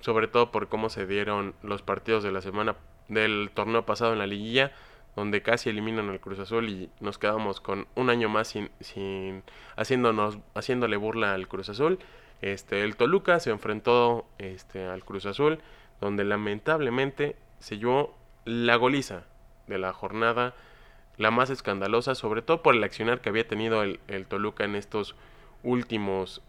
sobre 0.00 0.28
todo 0.28 0.50
por 0.50 0.68
cómo 0.68 0.88
se 0.88 1.06
dieron 1.06 1.54
los 1.62 1.82
partidos 1.82 2.22
de 2.22 2.32
la 2.32 2.40
semana 2.40 2.76
del 3.08 3.50
torneo 3.52 3.84
pasado 3.84 4.12
en 4.12 4.18
la 4.18 4.26
liguilla, 4.26 4.72
donde 5.16 5.42
casi 5.42 5.70
eliminan 5.70 6.10
al 6.10 6.20
Cruz 6.20 6.38
Azul 6.38 6.68
y 6.68 6.90
nos 7.00 7.18
quedamos 7.18 7.62
con 7.62 7.88
un 7.94 8.10
año 8.10 8.28
más 8.28 8.48
sin, 8.48 8.70
sin 8.80 9.42
haciéndonos, 9.74 10.38
haciéndole 10.54 10.98
burla 10.98 11.32
al 11.32 11.48
Cruz 11.48 11.70
Azul. 11.70 11.98
Este, 12.42 12.82
el 12.82 12.96
Toluca 12.96 13.40
se 13.40 13.50
enfrentó 13.50 14.26
este, 14.36 14.84
al 14.84 15.04
Cruz 15.04 15.24
Azul, 15.24 15.58
donde 16.02 16.24
lamentablemente 16.24 17.34
se 17.58 17.78
llevó 17.78 18.14
la 18.44 18.76
goliza 18.76 19.24
de 19.66 19.78
la 19.78 19.94
jornada, 19.94 20.54
la 21.16 21.30
más 21.30 21.48
escandalosa, 21.48 22.14
sobre 22.14 22.42
todo 22.42 22.62
por 22.62 22.74
el 22.76 22.84
accionar 22.84 23.22
que 23.22 23.30
había 23.30 23.48
tenido 23.48 23.82
el, 23.82 24.00
el 24.08 24.26
Toluca 24.26 24.64
en 24.64 24.76
estos 24.76 25.16
últimos, 25.62 26.42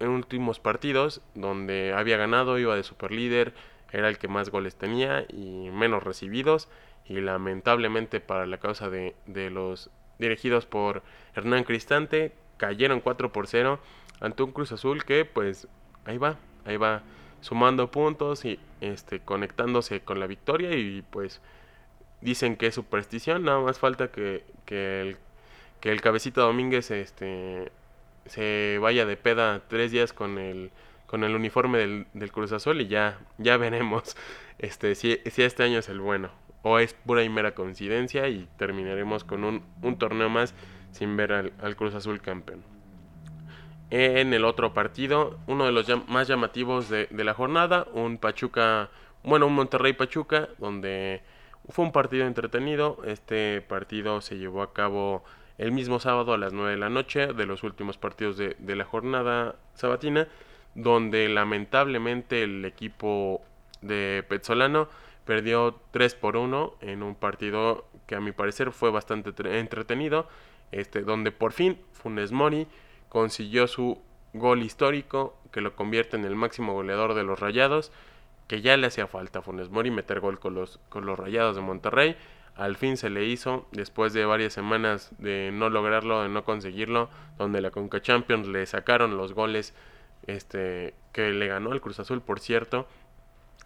en 0.00 0.08
últimos 0.08 0.60
partidos, 0.60 1.20
donde 1.34 1.92
había 1.94 2.16
ganado, 2.16 2.58
iba 2.58 2.74
de 2.74 2.84
superlíder, 2.84 3.52
era 3.92 4.08
el 4.08 4.16
que 4.16 4.28
más 4.28 4.48
goles 4.48 4.76
tenía 4.76 5.26
y 5.28 5.68
menos 5.70 6.02
recibidos 6.02 6.70
y 7.06 7.20
lamentablemente 7.20 8.20
para 8.20 8.46
la 8.46 8.58
causa 8.58 8.90
de, 8.90 9.14
de 9.26 9.50
los 9.50 9.90
dirigidos 10.18 10.66
por 10.66 11.02
Hernán 11.34 11.64
Cristante 11.64 12.32
cayeron 12.56 13.00
4 13.00 13.32
por 13.32 13.46
0 13.46 13.80
ante 14.20 14.42
un 14.42 14.52
Cruz 14.52 14.72
Azul 14.72 15.04
que 15.04 15.24
pues 15.24 15.66
ahí 16.04 16.18
va, 16.18 16.36
ahí 16.64 16.76
va 16.76 17.02
sumando 17.40 17.90
puntos 17.90 18.44
y 18.44 18.58
este 18.80 19.20
conectándose 19.20 20.00
con 20.00 20.20
la 20.20 20.26
victoria 20.26 20.72
y 20.76 21.02
pues 21.02 21.40
dicen 22.20 22.56
que 22.56 22.68
es 22.68 22.74
superstición, 22.74 23.44
nada 23.44 23.60
más 23.60 23.78
falta 23.78 24.10
que, 24.10 24.44
que 24.64 25.00
el 25.00 25.16
que 25.80 25.90
el 25.90 26.00
cabecito 26.00 26.40
Domínguez 26.42 26.92
este 26.92 27.72
se 28.26 28.78
vaya 28.80 29.04
de 29.04 29.16
peda 29.16 29.62
tres 29.68 29.90
días 29.90 30.12
con 30.12 30.38
el 30.38 30.70
con 31.06 31.24
el 31.24 31.34
uniforme 31.34 31.78
del, 31.78 32.06
del 32.14 32.30
Cruz 32.30 32.52
Azul 32.52 32.80
y 32.80 32.86
ya 32.86 33.18
ya 33.38 33.56
veremos 33.56 34.16
este 34.58 34.94
si, 34.94 35.18
si 35.26 35.42
este 35.42 35.64
año 35.64 35.80
es 35.80 35.88
el 35.88 36.00
bueno 36.00 36.30
o 36.62 36.78
es 36.78 36.94
pura 36.94 37.22
y 37.22 37.28
mera 37.28 37.54
coincidencia 37.54 38.28
y 38.28 38.48
terminaremos 38.56 39.24
con 39.24 39.44
un, 39.44 39.62
un 39.82 39.98
torneo 39.98 40.28
más 40.28 40.54
sin 40.92 41.16
ver 41.16 41.32
al, 41.32 41.76
Cruz 41.76 41.94
Azul 41.94 42.20
campeón. 42.20 42.62
En 43.90 44.32
el 44.32 44.44
otro 44.44 44.72
partido, 44.72 45.38
uno 45.46 45.66
de 45.66 45.72
los 45.72 45.86
más 46.08 46.28
llamativos 46.28 46.88
de, 46.88 47.08
de, 47.10 47.24
la 47.24 47.34
jornada, 47.34 47.86
un 47.92 48.16
Pachuca, 48.16 48.88
bueno, 49.22 49.46
un 49.46 49.54
Monterrey 49.54 49.92
Pachuca, 49.92 50.48
donde 50.58 51.22
fue 51.68 51.84
un 51.84 51.92
partido 51.92 52.26
entretenido. 52.26 52.98
Este 53.04 53.60
partido 53.60 54.20
se 54.20 54.38
llevó 54.38 54.62
a 54.62 54.72
cabo 54.72 55.24
el 55.58 55.72
mismo 55.72 56.00
sábado 56.00 56.32
a 56.32 56.38
las 56.38 56.54
9 56.54 56.70
de 56.70 56.76
la 56.78 56.88
noche, 56.88 57.26
de 57.34 57.46
los 57.46 57.62
últimos 57.64 57.98
partidos 57.98 58.38
de, 58.38 58.56
de 58.58 58.76
la 58.76 58.84
jornada 58.84 59.56
sabatina, 59.74 60.26
donde 60.74 61.28
lamentablemente 61.28 62.42
el 62.44 62.64
equipo 62.64 63.42
de 63.82 64.24
Petzolano 64.26 64.88
perdió 65.24 65.80
3 65.92 66.14
por 66.14 66.36
1 66.36 66.74
en 66.80 67.02
un 67.02 67.14
partido 67.14 67.86
que 68.06 68.14
a 68.14 68.20
mi 68.20 68.32
parecer 68.32 68.72
fue 68.72 68.90
bastante 68.90 69.32
entretenido, 69.58 70.28
este, 70.72 71.02
donde 71.02 71.32
por 71.32 71.52
fin 71.52 71.78
Funes 71.92 72.32
Mori 72.32 72.66
consiguió 73.08 73.66
su 73.66 74.00
gol 74.32 74.62
histórico 74.62 75.36
que 75.50 75.60
lo 75.60 75.76
convierte 75.76 76.16
en 76.16 76.24
el 76.24 76.34
máximo 76.34 76.72
goleador 76.72 77.14
de 77.14 77.22
los 77.22 77.38
Rayados, 77.38 77.92
que 78.48 78.60
ya 78.60 78.76
le 78.76 78.86
hacía 78.86 79.06
falta 79.06 79.40
a 79.40 79.42
Funes 79.42 79.70
Mori 79.70 79.90
meter 79.90 80.20
gol 80.20 80.38
con 80.40 80.54
los, 80.54 80.78
con 80.88 81.06
los 81.06 81.18
Rayados 81.18 81.56
de 81.56 81.62
Monterrey. 81.62 82.16
Al 82.54 82.76
fin 82.76 82.96
se 82.96 83.08
le 83.08 83.24
hizo, 83.24 83.66
después 83.72 84.12
de 84.12 84.26
varias 84.26 84.52
semanas 84.52 85.10
de 85.18 85.50
no 85.52 85.70
lograrlo, 85.70 86.22
de 86.22 86.28
no 86.28 86.44
conseguirlo, 86.44 87.08
donde 87.38 87.62
la 87.62 87.70
Conca 87.70 88.02
Champions 88.02 88.46
le 88.46 88.66
sacaron 88.66 89.16
los 89.16 89.32
goles 89.32 89.74
este, 90.26 90.94
que 91.12 91.30
le 91.30 91.46
ganó 91.46 91.72
al 91.72 91.80
Cruz 91.80 91.98
Azul, 92.00 92.20
por 92.20 92.40
cierto. 92.40 92.86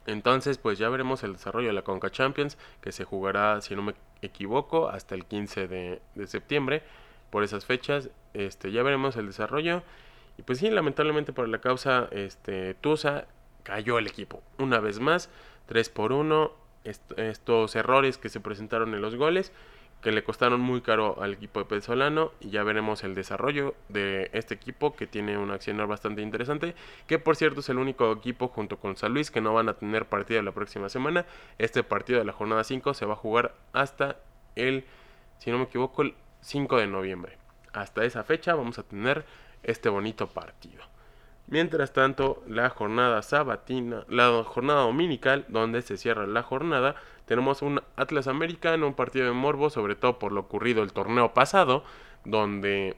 Entonces, 0.06 0.58
pues 0.58 0.78
ya 0.78 0.88
veremos 0.88 1.24
el 1.24 1.32
desarrollo 1.32 1.68
de 1.68 1.72
la 1.72 1.82
Conca 1.82 2.10
Champions, 2.10 2.56
que 2.80 2.92
se 2.92 3.04
jugará, 3.04 3.60
si 3.60 3.74
no 3.74 3.82
me 3.82 3.94
equivoco, 4.22 4.88
hasta 4.88 5.14
el 5.14 5.24
15 5.24 5.68
de, 5.68 6.00
septiembre. 6.26 6.82
Por 7.30 7.42
esas 7.42 7.66
fechas, 7.66 8.10
este, 8.32 8.70
ya 8.70 8.82
veremos 8.82 9.16
el 9.16 9.26
desarrollo. 9.26 9.82
Y 10.38 10.42
pues 10.42 10.58
sí, 10.58 10.70
lamentablemente 10.70 11.32
por 11.32 11.48
la 11.48 11.60
causa 11.60 12.08
este, 12.12 12.74
Tusa 12.74 13.26
cayó 13.64 13.98
el 13.98 14.06
equipo. 14.06 14.42
Una 14.58 14.78
vez 14.78 15.00
más, 15.00 15.28
3 15.66 15.88
por 15.90 16.12
1. 16.12 16.52
estos 16.84 17.74
errores 17.74 18.16
que 18.16 18.28
se 18.28 18.38
presentaron 18.38 18.94
en 18.94 19.02
los 19.02 19.16
goles, 19.16 19.52
que 20.00 20.12
le 20.12 20.22
costaron 20.22 20.60
muy 20.60 20.82
caro 20.82 21.20
al 21.20 21.32
equipo 21.32 21.60
de 21.60 21.66
Pesolano. 21.66 22.32
Y 22.40 22.50
ya 22.50 22.62
veremos 22.62 23.04
el 23.04 23.14
desarrollo 23.14 23.74
de 23.88 24.30
este 24.32 24.54
equipo, 24.54 24.94
que 24.94 25.06
tiene 25.06 25.38
un 25.38 25.50
accionar 25.50 25.86
bastante 25.86 26.22
interesante. 26.22 26.74
Que 27.06 27.18
por 27.18 27.36
cierto 27.36 27.60
es 27.60 27.68
el 27.68 27.78
único 27.78 28.12
equipo 28.12 28.48
junto 28.48 28.78
con 28.78 28.96
San 28.96 29.12
Luis 29.14 29.30
que 29.30 29.40
no 29.40 29.54
van 29.54 29.68
a 29.68 29.74
tener 29.74 30.06
partido 30.06 30.42
la 30.42 30.52
próxima 30.52 30.88
semana. 30.88 31.26
Este 31.58 31.82
partido 31.82 32.18
de 32.18 32.24
la 32.24 32.32
jornada 32.32 32.64
5 32.64 32.94
se 32.94 33.06
va 33.06 33.14
a 33.14 33.16
jugar 33.16 33.54
hasta 33.72 34.16
el, 34.54 34.84
si 35.38 35.50
no 35.50 35.58
me 35.58 35.64
equivoco, 35.64 36.02
el 36.02 36.14
5 36.40 36.78
de 36.78 36.86
noviembre. 36.86 37.38
Hasta 37.72 38.04
esa 38.04 38.24
fecha 38.24 38.54
vamos 38.54 38.78
a 38.78 38.82
tener 38.82 39.24
este 39.62 39.88
bonito 39.88 40.28
partido. 40.28 40.82
Mientras 41.48 41.92
tanto, 41.92 42.42
la 42.48 42.70
jornada 42.70 43.22
sabatina, 43.22 44.04
la 44.08 44.42
jornada 44.44 44.80
dominical, 44.82 45.44
donde 45.48 45.80
se 45.82 45.96
cierra 45.96 46.26
la 46.26 46.42
jornada, 46.42 46.96
tenemos 47.26 47.62
un 47.62 47.82
Atlas 47.96 48.28
América 48.28 48.72
en 48.74 48.82
un 48.82 48.94
partido 48.94 49.26
de 49.26 49.32
morbo, 49.32 49.70
sobre 49.70 49.94
todo 49.96 50.18
por 50.18 50.32
lo 50.32 50.40
ocurrido 50.40 50.82
el 50.82 50.92
torneo 50.92 51.34
pasado, 51.34 51.84
donde 52.24 52.96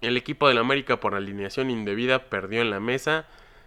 el 0.00 0.16
equipo 0.16 0.48
del 0.48 0.58
América 0.58 1.00
por 1.00 1.14
alineación 1.14 1.70
indebida 1.70 2.30
perdió 2.30 2.62
en 2.62 2.70
la 2.70 2.80
mesa 2.80 3.26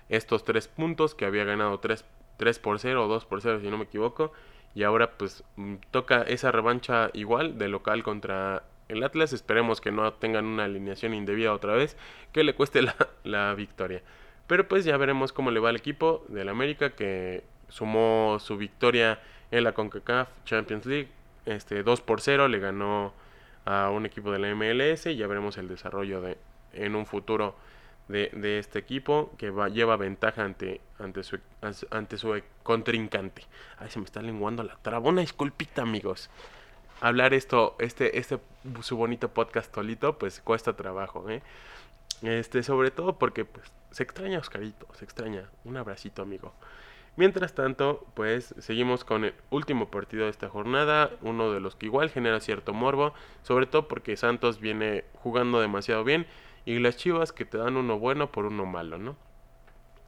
estos 0.09 0.43
tres 0.43 0.67
puntos 0.67 1.15
que 1.15 1.25
había 1.25 1.43
ganado 1.43 1.79
3, 1.79 2.05
3 2.37 2.59
por 2.59 2.79
0 2.79 3.05
o 3.05 3.07
2 3.07 3.25
por 3.25 3.41
0 3.41 3.59
si 3.61 3.69
no 3.69 3.77
me 3.77 3.85
equivoco. 3.85 4.31
Y 4.75 4.83
ahora 4.83 5.11
pues 5.17 5.43
mm, 5.55 5.75
toca 5.91 6.23
esa 6.23 6.51
revancha 6.51 7.09
igual 7.13 7.57
de 7.57 7.67
local 7.67 8.03
contra 8.03 8.63
el 8.89 9.03
Atlas. 9.03 9.33
Esperemos 9.33 9.81
que 9.81 9.91
no 9.91 10.13
tengan 10.13 10.45
una 10.45 10.65
alineación 10.65 11.13
indebida 11.13 11.53
otra 11.53 11.73
vez, 11.73 11.97
que 12.31 12.43
le 12.43 12.55
cueste 12.55 12.81
la, 13.23 13.53
victoria. 13.55 14.01
Pero 14.47 14.67
pues 14.67 14.85
ya 14.85 14.97
veremos 14.97 15.31
cómo 15.31 15.51
le 15.51 15.59
va 15.59 15.69
al 15.69 15.75
equipo 15.75 16.25
del 16.27 16.49
América 16.49 16.91
que 16.91 17.43
sumó 17.69 18.37
su 18.39 18.57
victoria 18.57 19.19
en 19.53 19.63
la 19.63 19.73
CONCACAF 19.73 20.27
Champions 20.45 20.85
League. 20.85 21.09
Este 21.45 21.83
2 21.83 22.01
por 22.01 22.21
0 22.21 22.47
le 22.47 22.59
ganó 22.59 23.13
a 23.65 23.89
un 23.89 24.05
equipo 24.05 24.31
de 24.31 24.39
la 24.39 24.53
MLS. 24.53 25.03
Ya 25.15 25.27
veremos 25.27 25.57
el 25.57 25.67
desarrollo 25.67 26.21
de 26.21 26.37
en 26.73 26.95
un 26.95 27.05
futuro 27.05 27.55
de, 28.07 28.57
este 28.57 28.79
equipo 28.79 29.31
que 29.37 29.51
va, 29.51 29.69
lleva 29.69 29.95
ventaja 29.95 30.43
ante, 30.43 30.81
ante, 30.99 31.23
su, 31.23 31.39
ante 31.91 32.17
su 32.17 32.41
contrincante. 32.63 33.43
Ay, 33.77 33.89
se 33.91 33.99
me 33.99 34.05
está 34.05 34.21
lenguando 34.21 34.63
la 34.63 34.75
traba. 34.81 35.07
Una 35.07 35.21
disculpita, 35.21 35.83
amigos 35.83 36.29
hablar 37.01 37.33
esto, 37.33 37.75
este, 37.79 38.17
este, 38.17 38.39
su 38.81 38.95
bonito 38.95 39.27
podcast 39.27 39.75
solito, 39.75 40.17
pues 40.17 40.39
cuesta 40.39 40.73
trabajo, 40.73 41.29
¿eh? 41.29 41.41
Este, 42.21 42.63
sobre 42.63 42.91
todo 42.91 43.19
porque, 43.19 43.43
pues, 43.43 43.69
se 43.91 44.03
extraña 44.03 44.39
Oscarito, 44.39 44.87
se 44.93 45.03
extraña. 45.03 45.49
Un 45.65 45.75
abracito, 45.75 46.21
amigo. 46.21 46.53
Mientras 47.15 47.53
tanto, 47.53 48.07
pues, 48.15 48.55
seguimos 48.57 49.03
con 49.03 49.25
el 49.25 49.33
último 49.51 49.89
partido 49.89 50.25
de 50.25 50.31
esta 50.31 50.49
jornada, 50.49 51.11
uno 51.21 51.51
de 51.51 51.59
los 51.59 51.75
que 51.75 51.85
igual 51.85 52.09
genera 52.09 52.39
cierto 52.39 52.73
morbo, 52.73 53.13
sobre 53.43 53.67
todo 53.67 53.87
porque 53.87 54.17
Santos 54.17 54.59
viene 54.59 55.05
jugando 55.15 55.61
demasiado 55.61 56.03
bien 56.03 56.25
y 56.65 56.79
las 56.79 56.97
Chivas 56.97 57.31
que 57.31 57.45
te 57.45 57.57
dan 57.57 57.77
uno 57.77 57.99
bueno 57.99 58.31
por 58.31 58.45
uno 58.45 58.65
malo, 58.65 58.97
¿no? 58.97 59.15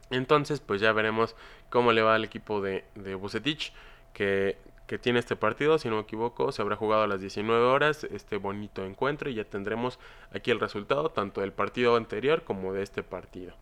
Entonces, 0.10 0.60
pues 0.60 0.82
ya 0.82 0.92
veremos 0.94 1.36
cómo 1.70 1.92
le 1.92 2.02
va 2.02 2.16
al 2.16 2.24
equipo 2.24 2.62
de, 2.62 2.86
de 2.96 3.16
Bucetich, 3.16 3.74
que 4.14 4.58
que 4.88 5.00
tiene 5.00 5.20
este 5.20 5.36
partido, 5.36 5.80
si 5.80 5.90
no 5.90 5.96
me 5.96 6.02
equivoco, 6.02 6.52
se 6.52 6.62
habrá 6.62 6.76
jugado 6.76 7.04
a 7.04 7.08
las 7.08 7.20
19 7.20 7.66
horas 7.66 8.04
este 8.04 8.38
bonito 8.38 8.86
encuentro 8.86 9.30
y 9.30 9.34
ya 9.34 9.44
tendremos 9.44 10.00
aquí 10.32 10.52
el 10.52 10.60
resultado 10.60 11.10
tanto 11.10 11.42
del 11.42 11.54
partido 11.54 11.96
anterior 11.96 12.44
como 12.44 12.74
de 12.74 12.84
este 12.84 13.02
partido. 13.02 13.56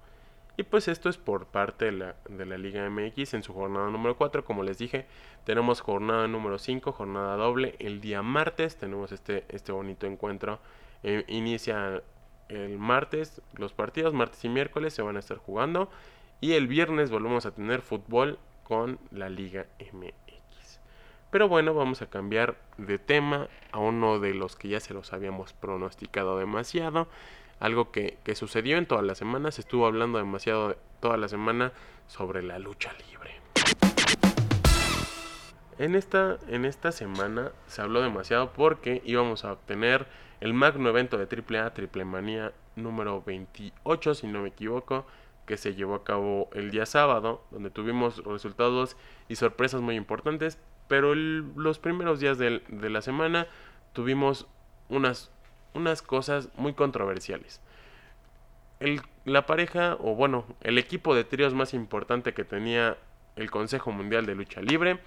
Y 0.56 0.64
pues 0.64 0.88
esto 0.88 1.10
es 1.10 1.18
por 1.18 1.48
parte 1.48 1.86
de 1.86 1.92
la, 1.94 2.16
de 2.30 2.46
la 2.46 2.58
Liga 2.58 2.88
MX 2.88 3.34
en 3.34 3.44
su 3.44 3.54
jornada 3.54 3.90
número 3.90 4.16
4. 4.18 4.46
Como 4.46 4.64
les 4.64 4.78
dije, 4.78 5.08
tenemos 5.46 5.82
jornada 5.82 6.28
número 6.28 6.60
5, 6.60 6.92
jornada 6.92 7.36
doble. 7.38 7.76
El 7.80 8.02
día 8.02 8.22
martes 8.22 8.78
tenemos 8.78 9.12
este, 9.12 9.46
este 9.50 9.72
bonito 9.72 10.06
encuentro. 10.06 10.60
Eh, 11.02 11.26
inicia 11.28 12.04
el 12.50 12.78
martes 12.78 13.42
los 13.56 13.74
partidos, 13.74 14.14
martes 14.14 14.44
y 14.46 14.50
miércoles 14.50 14.94
se 14.94 15.02
van 15.02 15.16
a 15.16 15.20
estar 15.20 15.38
jugando. 15.38 15.90
Y 16.40 16.54
el 16.54 16.68
viernes 16.68 17.10
volvemos 17.10 17.46
a 17.46 17.52
tener 17.52 17.82
fútbol 17.82 18.38
con 18.64 19.00
la 19.12 19.30
Liga 19.30 19.66
MX. 19.92 20.80
Pero 21.32 21.48
bueno, 21.48 21.74
vamos 21.74 22.04
a 22.04 22.08
cambiar 22.08 22.58
de 22.78 23.00
tema 23.00 23.48
a 23.72 23.80
uno 23.80 24.20
de 24.20 24.36
los 24.36 24.56
que 24.56 24.68
ya 24.68 24.80
se 24.80 24.94
los 24.94 25.14
habíamos 25.14 25.54
pronosticado 25.54 26.38
demasiado. 26.38 27.08
Algo 27.64 27.92
que, 27.92 28.20
sucedió 28.36 28.78
en 28.78 28.86
todas 28.86 29.06
las 29.06 29.18
semanas. 29.18 29.58
Estuvo 29.58 29.86
hablando 29.86 30.18
demasiado 30.18 30.76
toda 31.00 31.16
la 31.16 31.30
semana 31.30 31.72
sobre 32.08 32.44
la 32.44 32.60
lucha 32.60 32.92
libre. 33.08 33.40
En 35.78 35.96
esta, 35.96 36.40
en 36.50 36.66
esta 36.66 36.92
semana 36.92 37.54
se 37.68 37.82
habló 37.82 38.02
demasiado 38.02 38.52
porque 38.52 39.02
íbamos 39.06 39.46
a 39.46 39.54
obtener 39.54 40.08
el 40.42 40.54
magno 40.54 40.90
evento 40.90 41.18
de 41.18 41.24
AAA, 41.24 41.74
Triple 41.74 42.04
Manía 42.04 42.52
número 42.76 43.24
28, 43.24 44.14
si 44.14 44.28
no 44.28 44.42
me 44.42 44.50
equivoco, 44.50 45.06
que 45.46 45.56
se 45.56 45.74
llevó 45.74 45.96
a 45.96 46.04
cabo 46.04 46.50
el 46.52 46.70
día 46.70 46.86
sábado, 46.86 47.46
donde 47.50 47.70
tuvimos 47.70 48.26
resultados 48.26 48.98
y 49.30 49.38
sorpresas 49.38 49.80
muy 49.80 49.96
importantes, 49.96 50.60
pero 50.90 51.16
los 51.16 51.80
primeros 51.80 52.20
días 52.20 52.38
de, 52.38 52.62
la 52.70 53.02
semana 53.02 53.48
tuvimos 53.94 54.48
unas, 54.90 55.32
unas 55.74 56.02
cosas 56.02 56.50
muy 56.56 56.74
controversiales. 56.74 57.62
la 59.26 59.46
pareja, 59.46 59.96
o 60.00 60.16
bueno, 60.16 60.46
el 60.62 60.78
equipo 60.78 61.16
de 61.16 61.24
tríos 61.24 61.54
más 61.54 61.74
importante 61.74 62.34
que 62.34 62.44
tenía 62.44 62.98
el 63.36 63.50
Consejo 63.50 63.92
Mundial 63.92 64.26
de 64.26 64.36
Lucha 64.36 64.62
Libre, 64.62 65.00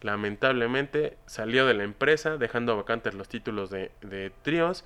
lamentablemente 0.00 1.16
salió 1.26 1.66
de 1.66 1.74
la 1.74 1.84
empresa 1.84 2.36
dejando 2.36 2.76
vacantes 2.76 3.14
los 3.14 3.28
títulos 3.28 3.68
de, 3.70 3.90
de 4.00 4.30
tríos 4.42 4.84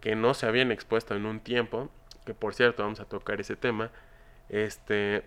que 0.00 0.16
no 0.16 0.34
se 0.34 0.46
habían 0.46 0.72
expuesto 0.72 1.14
en 1.14 1.24
un 1.24 1.40
tiempo, 1.40 1.88
que 2.26 2.34
por 2.34 2.54
cierto 2.54 2.82
vamos 2.82 3.00
a 3.00 3.04
tocar 3.04 3.40
ese 3.40 3.56
tema, 3.56 3.90
este, 4.48 5.22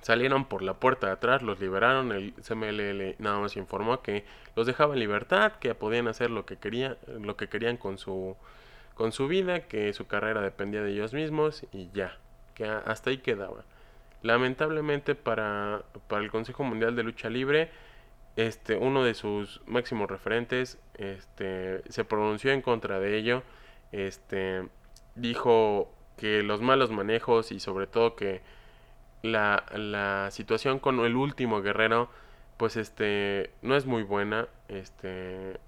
Salieron 0.00 0.44
por 0.44 0.62
la 0.62 0.74
puerta 0.74 1.08
de 1.08 1.12
atrás, 1.14 1.42
los 1.42 1.60
liberaron, 1.60 2.12
el 2.12 2.34
CMLL 2.34 3.16
nada 3.18 3.38
más 3.40 3.56
informó 3.56 4.00
que 4.02 4.24
los 4.56 4.66
dejaba 4.66 4.94
en 4.94 5.00
libertad, 5.00 5.52
que 5.60 5.74
podían 5.74 6.08
hacer 6.08 6.30
lo 6.30 6.46
que 6.46 6.56
querían, 6.56 6.96
lo 7.20 7.36
que 7.36 7.48
querían 7.48 7.76
con 7.76 7.98
su 7.98 8.36
con 8.98 9.12
su 9.12 9.28
vida, 9.28 9.60
que 9.60 9.92
su 9.92 10.08
carrera 10.08 10.42
dependía 10.42 10.82
de 10.82 10.90
ellos 10.90 11.14
mismos 11.14 11.64
y 11.72 11.88
ya, 11.94 12.18
que 12.54 12.64
hasta 12.64 13.10
ahí 13.10 13.18
quedaba. 13.18 13.62
Lamentablemente 14.22 15.14
para, 15.14 15.82
para 16.08 16.24
el 16.24 16.32
Consejo 16.32 16.64
Mundial 16.64 16.96
de 16.96 17.04
Lucha 17.04 17.30
Libre, 17.30 17.70
este, 18.34 18.76
uno 18.76 19.04
de 19.04 19.14
sus 19.14 19.60
máximos 19.66 20.10
referentes 20.10 20.78
este, 20.94 21.82
se 21.88 22.04
pronunció 22.04 22.50
en 22.52 22.60
contra 22.60 22.98
de 22.98 23.16
ello, 23.16 23.44
este, 23.92 24.66
dijo 25.14 25.92
que 26.16 26.42
los 26.42 26.60
malos 26.60 26.90
manejos 26.90 27.52
y 27.52 27.60
sobre 27.60 27.86
todo 27.86 28.16
que 28.16 28.40
la, 29.22 29.64
la 29.74 30.30
situación 30.30 30.78
con 30.78 31.00
el 31.00 31.16
último 31.16 31.62
guerrero, 31.62 32.10
pues 32.56 32.76
este, 32.76 33.50
no 33.62 33.76
es 33.76 33.86
muy 33.86 34.02
buena. 34.02 34.48
Este, 34.68 35.58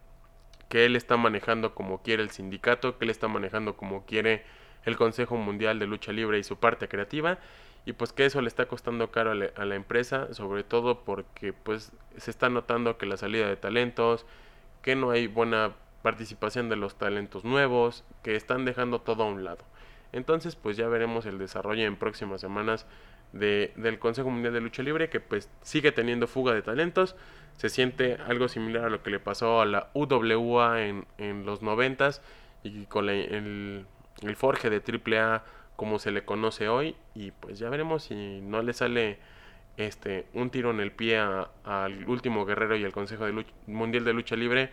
que 0.68 0.86
él 0.86 0.94
está 0.94 1.16
manejando 1.16 1.74
como 1.74 2.00
quiere 2.02 2.22
el 2.22 2.30
sindicato, 2.30 2.96
que 2.96 3.04
él 3.04 3.10
está 3.10 3.26
manejando 3.28 3.76
como 3.76 4.06
quiere 4.06 4.44
el 4.84 4.96
Consejo 4.96 5.36
Mundial 5.36 5.78
de 5.80 5.86
Lucha 5.86 6.12
Libre 6.12 6.38
y 6.38 6.44
su 6.44 6.58
parte 6.58 6.88
creativa 6.88 7.38
y 7.86 7.92
pues 7.92 8.12
que 8.12 8.26
eso 8.26 8.40
le 8.40 8.48
está 8.48 8.66
costando 8.66 9.10
caro 9.10 9.30
a 9.30 9.64
la, 9.64 9.74
empresa, 9.74 10.32
sobre 10.34 10.64
todo 10.64 11.00
porque 11.00 11.52
pues 11.52 11.92
se 12.16 12.30
está 12.30 12.48
notando 12.48 12.98
que 12.98 13.06
la 13.06 13.16
salida 13.16 13.48
de 13.48 13.56
talentos, 13.56 14.26
que 14.82 14.96
no 14.96 15.10
hay 15.10 15.26
buena 15.26 15.72
participación 16.02 16.68
de 16.68 16.76
los 16.76 16.96
talentos 16.96 17.44
nuevos, 17.44 18.04
que 18.22 18.36
están 18.36 18.64
dejando 18.64 19.00
todo 19.00 19.22
a 19.22 19.26
un 19.26 19.44
lado. 19.44 19.64
Entonces 20.12 20.56
pues 20.56 20.76
ya 20.76 20.88
veremos 20.88 21.26
el 21.26 21.38
desarrollo 21.38 21.84
en 21.84 21.96
próximas 21.96 22.40
semanas 22.40 22.86
del 23.32 23.98
Consejo 23.98 24.30
Mundial 24.30 24.52
de 24.52 24.60
Lucha 24.60 24.82
Libre, 24.82 25.08
que 25.08 25.20
pues 25.20 25.48
sigue 25.62 25.92
teniendo 25.92 26.26
fuga 26.26 26.52
de 26.52 26.62
talentos. 26.62 27.16
Se 27.56 27.68
siente 27.68 28.16
algo 28.26 28.48
similar 28.48 28.86
a 28.86 28.90
lo 28.90 29.02
que 29.02 29.10
le 29.10 29.20
pasó 29.20 29.60
a 29.60 29.66
la 29.66 29.90
UWA 29.94 30.82
en, 30.82 31.06
en 31.18 31.46
los 31.46 31.62
noventas 31.62 32.22
y 32.62 32.86
con 32.86 33.08
el, 33.08 33.86
el, 34.22 34.36
Forge 34.36 34.70
de 34.70 34.82
AAA 34.82 35.44
como 35.76 35.98
se 35.98 36.10
le 36.10 36.24
conoce 36.24 36.68
hoy. 36.68 36.96
Y 37.14 37.30
pues 37.30 37.58
ya 37.58 37.68
veremos 37.68 38.04
si 38.04 38.40
no 38.40 38.62
le 38.62 38.72
sale 38.72 39.18
este, 39.76 40.26
un 40.34 40.50
tiro 40.50 40.70
en 40.70 40.80
el 40.80 40.92
pie 40.92 41.18
al 41.18 42.08
último 42.08 42.44
guerrero 42.44 42.76
y 42.76 42.84
al 42.84 42.92
Consejo 42.92 43.26
de 43.26 43.44
Mundial 43.66 44.04
de 44.04 44.12
Lucha 44.12 44.36
Libre 44.36 44.70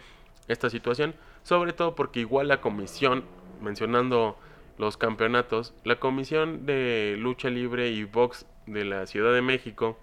esta 0.48 0.70
situación, 0.70 1.14
sobre 1.44 1.74
todo 1.74 1.96
porque 1.96 2.22
igual 2.22 2.48
la 2.48 2.62
comisión, 2.62 3.26
mencionando 3.62 4.38
los 4.78 4.98
campeonatos, 4.98 5.74
la 5.84 5.98
comisión 5.98 6.66
de 6.66 7.16
lucha 7.18 7.50
libre 7.50 7.90
y 7.90 8.04
box 8.04 8.46
de 8.66 8.86
la 8.86 9.08
Ciudad 9.08 9.34
de 9.34 9.42
México 9.42 9.98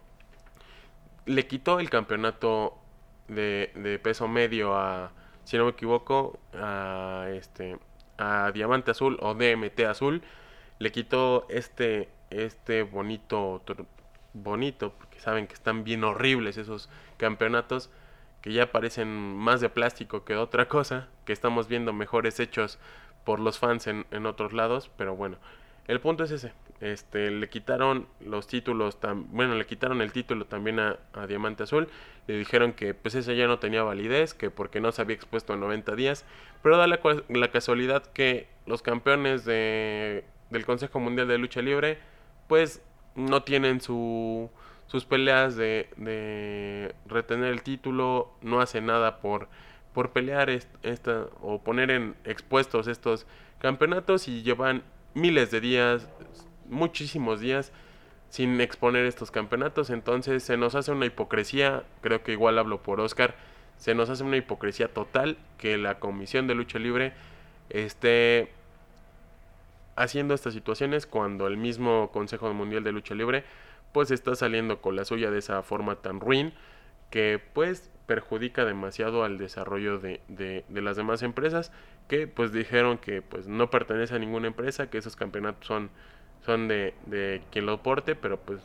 le 1.26 1.47
quitó 1.47 1.81
el 1.81 1.90
campeonato 1.90 2.76
de, 3.28 3.73
de 3.75 3.99
peso 3.99 4.28
medio 4.28 4.75
a, 4.76 5.12
si 5.45 5.57
no 5.57 5.64
me 5.64 5.71
equivoco, 5.71 6.38
a 6.54 7.26
este 7.33 7.78
a 8.16 8.52
Diamante 8.52 8.93
Azul 8.93 9.19
o 9.21 9.35
DMT 9.35 9.81
Azul, 9.88 10.23
le 10.78 10.93
quitó 10.93 11.47
este 11.49 12.09
este 12.31 12.83
bonito 12.83 13.62
bonito, 14.35 14.93
porque 14.93 15.21
saben 15.21 15.47
que 15.47 15.54
están 15.54 15.85
bien 15.85 16.04
horribles 16.04 16.57
esos 16.57 16.88
campeonatos 17.16 17.90
que 18.43 18.52
ya 18.52 18.71
parecen 18.73 19.09
más 19.09 19.61
de 19.61 19.71
plástico 19.71 20.25
que 20.25 20.37
otra 20.37 20.69
cosa, 20.69 21.09
que 21.25 21.33
estamos 21.33 21.69
viendo 21.69 21.93
mejores 21.93 22.40
hechos 22.40 22.78
por 23.25 23.40
los 23.40 23.59
fans 23.59 23.87
en, 23.87 24.07
en 24.11 24.26
otros 24.26 24.52
lados, 24.52 24.90
pero 24.97 25.16
bueno, 25.16 25.38
el 25.87 26.00
punto 26.00 26.25
es 26.25 26.31
ese, 26.31 26.52
este, 26.81 27.31
le 27.31 27.49
quitaron 27.49 28.07
los 28.21 28.47
títulos, 28.47 28.99
bueno, 29.31 29.54
le 29.54 29.66
quitaron 29.66 30.02
el 30.02 30.12
título 30.12 30.45
también 30.47 30.81
a, 30.81 30.99
Diamante 31.26 31.62
Azul, 31.62 31.88
le 32.26 32.37
dijeron 32.37 32.73
que 32.73 32.95
pues 32.95 33.14
ese 33.14 33.37
ya 33.37 33.47
no 33.47 33.59
tenía 33.59 33.83
validez, 33.83 34.35
que 34.35 34.50
porque 34.50 34.81
no 34.81 34.93
se 34.93 35.02
había 35.02 35.16
expuesto 35.16 35.54
en 35.54 35.61
90 35.61 35.95
días, 35.95 36.25
pero 36.62 36.76
da 36.76 36.87
la, 36.87 37.00
la 37.28 37.50
casualidad 37.50 38.02
que 38.02 38.49
los 38.66 38.83
campeones 38.83 39.45
de, 39.45 40.25
del 40.50 40.66
Consejo 40.66 41.00
Mundial 41.00 41.28
de 41.28 41.38
Lucha 41.38 41.62
Libre, 41.62 41.99
pues 42.49 42.83
no 43.14 43.43
tienen 43.45 43.81
su, 43.81 44.50
sus 44.87 45.04
peleas 45.04 45.57
de, 45.57 45.88
de, 45.97 46.95
retener 47.07 47.52
el 47.52 47.62
título, 47.62 48.33
no 48.43 48.61
hacen 48.61 48.87
nada 48.87 49.21
por, 49.21 49.49
por 49.94 50.10
pelear 50.10 50.50
esta, 50.50 51.26
o 51.40 51.62
poner 51.62 51.90
en 51.90 52.16
expuestos 52.24 52.88
estos 52.88 53.26
campeonatos 53.60 54.28
y 54.28 54.42
llevan 54.42 54.82
miles 55.14 55.50
de 55.50 55.60
días, 55.60 56.08
muchísimos 56.68 57.40
días 57.40 57.72
sin 58.28 58.60
exponer 58.60 59.06
estos 59.06 59.30
campeonatos, 59.30 59.90
entonces 59.90 60.42
se 60.42 60.56
nos 60.56 60.74
hace 60.74 60.90
una 60.90 61.06
hipocresía, 61.06 61.84
creo 62.00 62.24
que 62.24 62.32
igual 62.32 62.58
hablo 62.58 62.82
por 62.82 63.00
Oscar, 63.00 63.36
se 63.76 63.94
nos 63.94 64.10
hace 64.10 64.24
una 64.24 64.36
hipocresía 64.36 64.88
total 64.88 65.38
que 65.56 65.78
la 65.78 66.00
Comisión 66.00 66.48
de 66.48 66.56
Lucha 66.56 66.80
Libre 66.80 67.12
esté 67.70 68.50
haciendo 69.94 70.34
estas 70.34 70.54
situaciones 70.54 71.06
cuando 71.06 71.46
el 71.46 71.56
mismo 71.56 72.10
Consejo 72.10 72.52
Mundial 72.52 72.82
de 72.82 72.90
Lucha 72.90 73.14
Libre 73.14 73.44
pues 73.92 74.10
está 74.10 74.34
saliendo 74.34 74.80
con 74.80 74.96
la 74.96 75.04
suya 75.04 75.30
de 75.30 75.38
esa 75.38 75.62
forma 75.62 75.96
tan 75.96 76.18
ruin 76.18 76.52
que 77.11 77.40
pues 77.52 77.90
perjudica 78.06 78.64
demasiado 78.64 79.25
al 79.25 79.38
desarrollo 79.38 79.99
de, 79.99 80.20
de, 80.28 80.64
las 80.82 80.96
demás 80.96 81.23
empresas 81.23 81.73
que 82.08 82.26
pues 82.26 82.52
dijeron 82.52 82.99
que 82.99 83.23
pues 83.23 83.46
no 83.46 83.70
pertenece 83.70 84.14
a 84.14 84.18
ninguna 84.18 84.49
empresa, 84.49 84.90
que 84.90 84.99
esos 84.99 85.16
campeonatos 85.16 85.66
son, 85.66 85.90
son 86.44 86.68
de, 86.68 86.94
de 87.06 87.42
quien 87.50 87.66
lo 87.66 87.82
porte, 87.82 88.14
pero 88.14 88.38
pues 88.38 88.61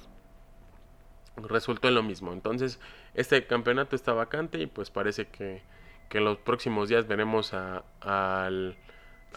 resultó 1.38 1.88
en 1.88 1.96
lo 1.96 2.04
mismo. 2.04 2.34
Entonces 2.34 2.80
este 3.14 3.46
campeonato 3.48 3.96
está 3.96 4.14
vacante 4.14 4.60
y 4.60 4.68
pues 4.68 4.92
parece 4.92 5.28
que, 5.28 5.62
que 6.10 6.18
en 6.18 6.26
los 6.26 6.38
próximos 6.38 6.90
días 6.90 7.08
veremos 7.08 7.54
a, 7.54 7.84
al 8.02 8.78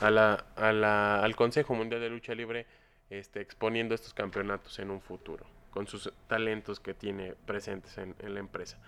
la, 0.00 0.44
al 0.56 1.36
Consejo 1.36 1.74
Mundial 1.74 2.00
de 2.00 2.08
Lucha 2.08 2.34
Libre 2.34 2.66
este, 3.10 3.40
exponiendo 3.40 3.94
estos 3.94 4.14
campeonatos 4.14 4.78
en 4.78 4.90
un 4.90 5.00
futuro, 5.00 5.44
con 5.72 5.86
sus 5.88 6.12
talentos 6.28 6.78
que 6.78 6.94
tiene 6.94 7.34
presentes 7.46 7.98
en, 7.98 8.14
la 8.22 8.38
empresa. 8.38 8.78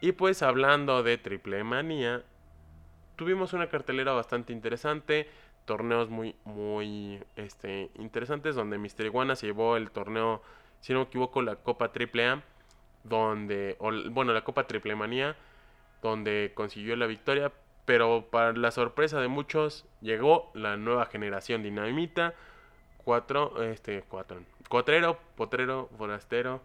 Y 0.00 0.12
pues 0.12 0.42
hablando 0.42 1.02
de 1.02 1.18
Triple 1.18 1.62
Manía, 1.62 2.24
tuvimos 3.16 3.52
una 3.52 3.68
cartelera 3.68 4.12
bastante 4.12 4.52
interesante, 4.52 5.28
torneos 5.64 6.08
muy, 6.08 6.34
muy 6.44 7.22
este, 7.36 7.90
interesantes, 7.96 8.54
donde 8.56 8.78
Mister 8.78 9.06
Iguana 9.06 9.36
se 9.36 9.46
llevó 9.46 9.76
el 9.76 9.90
torneo, 9.90 10.42
si 10.80 10.92
no 10.92 11.00
me 11.00 11.04
equivoco, 11.06 11.42
la 11.42 11.56
Copa 11.56 11.92
Triple 11.92 12.26
A, 12.26 12.42
donde, 13.04 13.76
bueno, 14.10 14.32
la 14.32 14.42
Copa 14.42 14.66
Triple 14.66 14.96
Manía, 14.96 15.36
donde 16.02 16.52
consiguió 16.54 16.96
la 16.96 17.06
victoria, 17.06 17.52
pero 17.84 18.28
para 18.30 18.52
la 18.52 18.70
sorpresa 18.70 19.20
de 19.20 19.28
muchos 19.28 19.84
llegó 20.00 20.50
la 20.54 20.76
nueva 20.76 21.06
generación 21.06 21.62
dinamita, 21.62 22.34
cuatro, 23.08 23.62
este, 23.62 24.04
cuatro, 24.06 24.42
cuatrero, 24.68 25.18
potrero, 25.36 25.88
forastero 25.96 26.62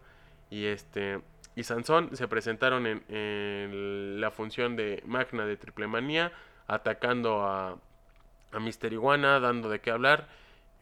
y 0.50 0.66
este 0.66 1.20
y 1.56 1.62
Sansón 1.62 2.16
se 2.16 2.26
presentaron 2.26 2.86
en, 2.86 4.20
la 4.20 4.30
función 4.32 4.74
de 4.74 5.02
Magna 5.06 5.46
de 5.46 5.56
Triple 5.56 5.86
Manía, 5.86 6.32
atacando 6.66 7.44
a, 7.44 7.78
a 8.50 8.60
Mister 8.60 8.92
Iguana, 8.92 9.38
dando 9.38 9.68
de 9.68 9.80
qué 9.80 9.92
hablar. 9.92 10.26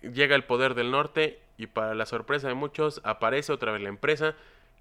Llega 0.00 0.34
el 0.34 0.44
poder 0.44 0.74
del 0.74 0.90
norte 0.90 1.40
y 1.58 1.66
para 1.66 1.94
la 1.94 2.06
sorpresa 2.06 2.48
de 2.48 2.54
muchos 2.54 3.02
aparece 3.04 3.52
otra 3.52 3.72
vez 3.72 3.82
la 3.82 3.90
empresa, 3.90 4.34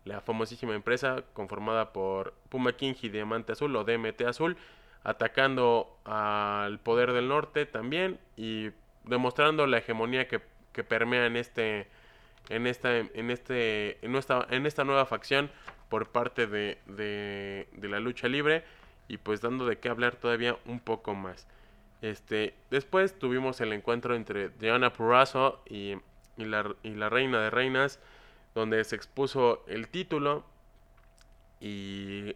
la 0.05 0.21
famosísima 0.21 0.73
empresa 0.73 1.23
conformada 1.33 1.91
por 1.93 2.33
Puma 2.49 2.73
King 2.73 2.93
y 3.01 3.09
Diamante 3.09 3.51
Azul 3.51 3.75
o 3.75 3.83
DMT 3.83 4.21
Azul, 4.21 4.57
atacando 5.03 5.97
al 6.05 6.79
poder 6.79 7.11
del 7.13 7.27
norte 7.27 7.65
también 7.65 8.19
y 8.37 8.69
demostrando 9.03 9.67
la 9.67 9.79
hegemonía 9.79 10.27
que, 10.27 10.39
permea 10.83 11.25
en 11.25 11.35
este 11.35 11.87
en 12.49 12.67
esta 12.67 12.97
en 12.97 13.31
este 13.31 14.03
en 14.05 14.15
esta, 14.65 14.83
nueva 14.83 15.05
facción 15.05 15.51
por 15.89 16.09
parte 16.09 16.47
de, 16.47 16.77
de, 16.85 17.89
la 17.89 17.99
lucha 17.99 18.27
libre 18.27 18.63
y 19.07 19.17
pues 19.17 19.41
dando 19.41 19.65
de 19.65 19.77
qué 19.79 19.89
hablar 19.89 20.15
todavía 20.15 20.57
un 20.65 20.79
poco 20.79 21.13
más 21.13 21.47
este 22.01 22.53
después 22.69 23.17
tuvimos 23.17 23.61
el 23.61 23.73
encuentro 23.73 24.15
entre 24.15 24.49
Diana 24.49 24.93
Purrazzo 24.93 25.61
y, 25.67 25.95
y, 26.37 26.45
la, 26.45 26.75
y 26.83 26.91
la 26.91 27.09
reina 27.09 27.41
de 27.41 27.49
reinas 27.49 27.99
donde 28.53 28.83
se 28.83 28.95
expuso 28.95 29.63
el 29.67 29.87
título 29.87 30.43
y 31.59 32.35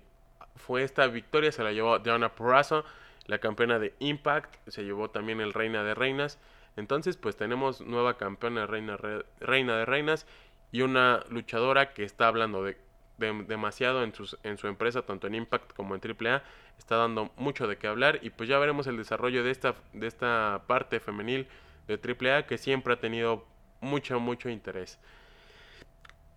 fue 0.55 0.83
esta 0.83 1.07
victoria, 1.07 1.51
se 1.51 1.63
la 1.63 1.71
llevó 1.71 1.99
Diana 1.99 2.33
Purrazzo, 2.33 2.85
la 3.25 3.39
campeona 3.39 3.79
de 3.79 3.93
Impact, 3.99 4.55
se 4.67 4.83
llevó 4.83 5.09
también 5.09 5.41
el 5.41 5.53
Reina 5.53 5.83
de 5.83 5.95
Reinas. 5.95 6.39
Entonces, 6.77 7.17
pues 7.17 7.35
tenemos 7.35 7.81
nueva 7.81 8.17
campeona 8.17 8.67
reina, 8.67 8.97
reina 9.39 9.77
de 9.77 9.85
Reinas 9.85 10.25
y 10.71 10.81
una 10.81 11.23
luchadora 11.29 11.93
que 11.93 12.03
está 12.03 12.27
hablando 12.27 12.63
de, 12.63 12.77
demasiado 13.17 14.03
en, 14.03 14.13
en 14.43 14.57
su 14.57 14.67
empresa, 14.67 15.03
tanto 15.03 15.27
en 15.27 15.35
Impact 15.35 15.73
como 15.73 15.95
en 15.95 16.01
AAA. 16.01 16.43
Está 16.77 16.97
dando 16.97 17.31
mucho 17.37 17.67
de 17.67 17.77
qué 17.77 17.87
hablar 17.87 18.19
y 18.21 18.29
pues 18.29 18.49
ya 18.49 18.59
veremos 18.59 18.87
el 18.87 18.97
desarrollo 18.97 19.43
de 19.43 19.51
esta, 19.51 19.75
de 19.93 20.07
esta 20.07 20.63
parte 20.67 20.99
femenil 20.99 21.47
de 21.87 21.93
AAA 21.95 22.45
que 22.45 22.57
siempre 22.57 22.93
ha 22.93 22.99
tenido 22.99 23.45
mucho, 23.79 24.19
mucho 24.19 24.49
interés. 24.49 24.99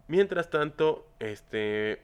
Mientras 0.06 0.50
tanto, 0.50 1.06
este, 1.18 2.00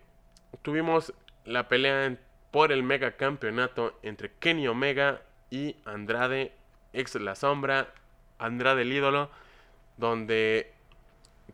tuvimos 0.63 1.15
la 1.45 1.69
pelea 1.69 2.19
por 2.51 2.73
el 2.73 2.83
mega 2.83 3.17
campeonato 3.17 3.99
entre 4.03 4.33
Kenny 4.33 4.69
Omega 4.69 5.23
y 5.51 5.77
Andrade, 5.85 6.53
ex 6.93 7.15
La 7.17 7.35
Sombra, 7.35 7.93
Andrade 8.39 8.83
el 8.83 8.93
ídolo, 8.93 9.31
donde 9.97 10.73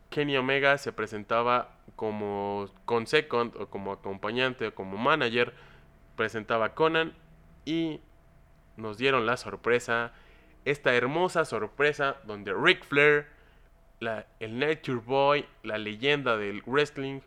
Kenny 0.09 0.37
Omega 0.37 0.77
se 0.77 0.91
presentaba 0.91 1.77
como 1.95 2.67
con 2.85 3.05
o 3.05 3.67
como 3.67 3.91
acompañante 3.93 4.67
o 4.67 4.75
como 4.75 4.97
manager, 4.97 5.53
presentaba 6.15 6.65
a 6.65 6.73
Conan 6.73 7.13
y 7.65 7.99
nos 8.77 8.97
dieron 8.97 9.25
la 9.25 9.37
sorpresa, 9.37 10.11
esta 10.65 10.93
hermosa 10.93 11.45
sorpresa 11.45 12.17
donde 12.25 12.53
Ric 12.53 12.83
Flair, 12.83 13.27
el 14.39 14.59
Nature 14.59 15.01
Boy, 15.05 15.45
la 15.63 15.77
leyenda 15.77 16.37
del 16.37 16.63
wrestling, 16.65 17.21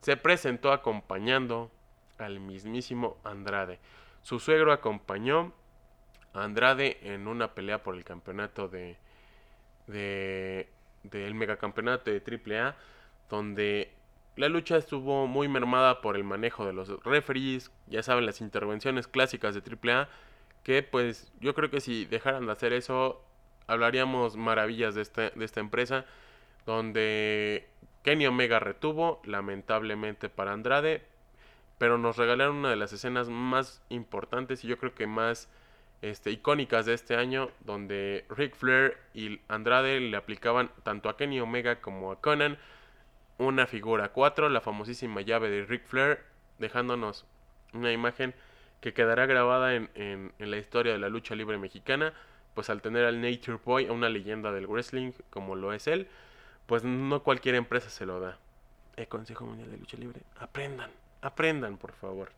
se 0.00 0.16
presentó 0.16 0.72
acompañando 0.72 1.70
al 2.18 2.40
mismísimo 2.40 3.16
Andrade. 3.24 3.78
Su 4.22 4.38
suegro 4.38 4.72
acompañó 4.72 5.52
Andrade 6.32 6.98
en 7.02 7.26
una 7.26 7.54
pelea 7.54 7.82
por 7.82 7.96
el 7.96 8.04
campeonato 8.04 8.68
de, 8.68 8.96
de 9.86 10.68
del 11.02 11.34
megacampeonato 11.34 12.10
de 12.10 12.22
AAA, 12.22 12.76
donde 13.28 13.90
la 14.36 14.48
lucha 14.48 14.76
estuvo 14.76 15.26
muy 15.26 15.48
mermada 15.48 16.00
por 16.00 16.16
el 16.16 16.24
manejo 16.24 16.66
de 16.66 16.72
los 16.72 17.02
referees, 17.04 17.70
ya 17.86 18.02
saben 18.02 18.26
las 18.26 18.40
intervenciones 18.40 19.06
clásicas 19.06 19.54
de 19.54 19.62
AAA, 19.62 20.08
que 20.62 20.82
pues 20.82 21.32
yo 21.40 21.54
creo 21.54 21.70
que 21.70 21.80
si 21.80 22.04
dejaran 22.04 22.46
de 22.46 22.52
hacer 22.52 22.72
eso, 22.72 23.22
hablaríamos 23.66 24.36
maravillas 24.36 24.94
de 24.94 25.02
esta, 25.02 25.30
de 25.30 25.44
esta 25.44 25.60
empresa, 25.60 26.04
donde 26.66 27.68
Kenny 28.02 28.26
Omega 28.26 28.58
retuvo, 28.60 29.20
lamentablemente 29.24 30.28
para 30.28 30.52
Andrade, 30.52 31.02
pero 31.78 31.96
nos 31.96 32.18
regalaron 32.18 32.56
una 32.56 32.70
de 32.70 32.76
las 32.76 32.92
escenas 32.92 33.30
más 33.30 33.82
importantes 33.88 34.64
y 34.64 34.68
yo 34.68 34.78
creo 34.78 34.94
que 34.94 35.06
más 35.06 35.48
este, 36.02 36.30
icónicas 36.30 36.86
de 36.86 36.94
este 36.94 37.16
año, 37.16 37.50
donde 37.60 38.24
Ric 38.30 38.54
Flair 38.54 38.96
y 39.14 39.40
Andrade 39.48 40.00
le 40.00 40.16
aplicaban 40.16 40.70
tanto 40.82 41.08
a 41.08 41.16
Kenny 41.16 41.40
Omega 41.40 41.80
como 41.80 42.12
a 42.12 42.20
Conan 42.20 42.58
una 43.38 43.66
figura 43.66 44.10
4, 44.10 44.48
la 44.48 44.60
famosísima 44.60 45.22
llave 45.22 45.50
de 45.50 45.64
Ric 45.64 45.86
Flair, 45.86 46.20
dejándonos 46.58 47.26
una 47.72 47.92
imagen 47.92 48.34
que 48.80 48.92
quedará 48.92 49.26
grabada 49.26 49.74
en, 49.74 49.90
en, 49.94 50.32
la 50.38 50.56
historia 50.56 50.92
de 50.92 50.98
la 50.98 51.08
lucha 51.08 51.34
libre 51.34 51.58
mexicana, 51.58 52.12
pues 52.54 52.70
al 52.70 52.82
tener 52.82 53.04
al 53.04 53.20
Nature 53.20 53.58
Boy, 53.64 53.88
una 53.88 54.08
leyenda 54.08 54.52
del 54.52 54.66
wrestling 54.66 55.12
como 55.30 55.54
lo 55.54 55.72
es 55.72 55.86
él, 55.86 56.08
pues 56.66 56.84
no 56.84 57.22
cualquier 57.22 57.54
empresa 57.54 57.90
se 57.90 58.06
lo 58.06 58.20
da. 58.20 58.38
El 58.96 59.08
Consejo 59.08 59.46
Mundial 59.46 59.70
de 59.70 59.78
Lucha 59.78 59.96
Libre, 59.96 60.20
aprendan, 60.38 60.90
aprendan 61.22 61.78
por 61.78 61.92
favor. 61.92 62.32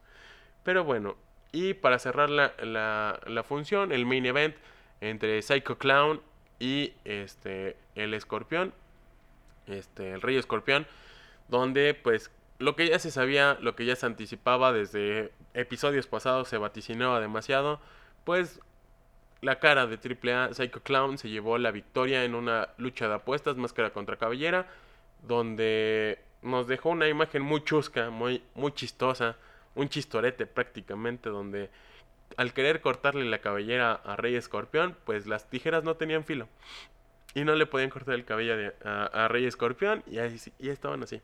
Pero 0.62 0.84
bueno, 0.84 1.16
y 1.52 1.74
para 1.74 1.98
cerrar 1.98 2.30
la, 2.30 2.54
la, 2.62 3.20
la 3.26 3.42
función, 3.42 3.92
el 3.92 4.06
main 4.06 4.26
event 4.26 4.56
entre 5.00 5.40
Psycho 5.42 5.78
Clown 5.78 6.20
y 6.58 6.94
este 7.04 7.76
el 7.94 8.14
escorpión, 8.14 8.72
este, 9.66 10.12
el 10.12 10.22
rey 10.22 10.36
escorpión, 10.36 10.86
donde 11.48 11.94
pues 11.94 12.30
lo 12.58 12.76
que 12.76 12.88
ya 12.88 12.98
se 12.98 13.10
sabía, 13.10 13.58
lo 13.60 13.74
que 13.74 13.84
ya 13.84 13.96
se 13.96 14.06
anticipaba 14.06 14.72
desde 14.72 15.32
episodios 15.54 16.06
pasados, 16.06 16.48
se 16.48 16.56
vaticinaba 16.56 17.20
demasiado, 17.20 17.80
pues 18.24 18.60
la 19.40 19.58
cara 19.58 19.86
de 19.86 19.96
AAA 19.96 20.54
Psycho 20.54 20.80
Clown 20.82 21.18
se 21.18 21.28
llevó 21.28 21.58
la 21.58 21.72
victoria 21.72 22.24
en 22.24 22.34
una 22.34 22.68
lucha 22.78 23.08
de 23.08 23.14
apuestas, 23.14 23.56
máscara 23.56 23.90
contra 23.90 24.16
cabellera, 24.16 24.68
donde 25.26 26.20
nos 26.42 26.68
dejó 26.68 26.90
una 26.90 27.08
imagen 27.08 27.42
muy 27.42 27.62
chusca, 27.64 28.10
muy, 28.10 28.42
muy 28.54 28.72
chistosa, 28.72 29.36
un 29.74 29.88
chistorete 29.88 30.46
prácticamente, 30.46 31.30
donde 31.30 31.70
al 32.36 32.52
querer 32.52 32.80
cortarle 32.80 33.24
la 33.24 33.40
cabellera 33.40 33.92
a 33.92 34.16
Rey 34.16 34.34
Escorpión, 34.34 34.96
pues 35.04 35.26
las 35.26 35.48
tijeras 35.48 35.84
no 35.84 35.96
tenían 35.96 36.24
filo. 36.24 36.48
Y 37.34 37.44
no 37.44 37.54
le 37.54 37.66
podían 37.66 37.90
cortar 37.90 38.14
el 38.14 38.24
cabello 38.24 38.56
de, 38.56 38.74
a, 38.84 39.28
Rey 39.28 39.46
Escorpión 39.46 40.02
y 40.06 40.18
ahí 40.18 40.38
y 40.58 40.68
estaban 40.68 41.02
así. 41.02 41.20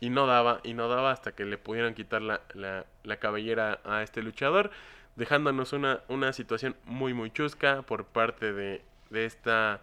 Y 0.00 0.10
no 0.10 0.26
daba, 0.26 0.60
y 0.64 0.74
no 0.74 0.88
daba 0.88 1.12
hasta 1.12 1.32
que 1.32 1.44
le 1.44 1.58
pudieran 1.58 1.94
quitar 1.94 2.22
la, 2.22 2.40
la, 2.54 2.84
la 3.04 3.16
cabellera 3.16 3.80
a 3.84 4.02
este 4.02 4.22
luchador, 4.22 4.70
dejándonos 5.16 5.72
una, 5.72 6.00
una 6.08 6.32
situación 6.32 6.76
muy 6.84 7.14
muy 7.14 7.30
chusca 7.30 7.82
por 7.82 8.04
parte 8.04 8.52
de, 8.52 8.82
de 9.10 9.24
esta 9.24 9.80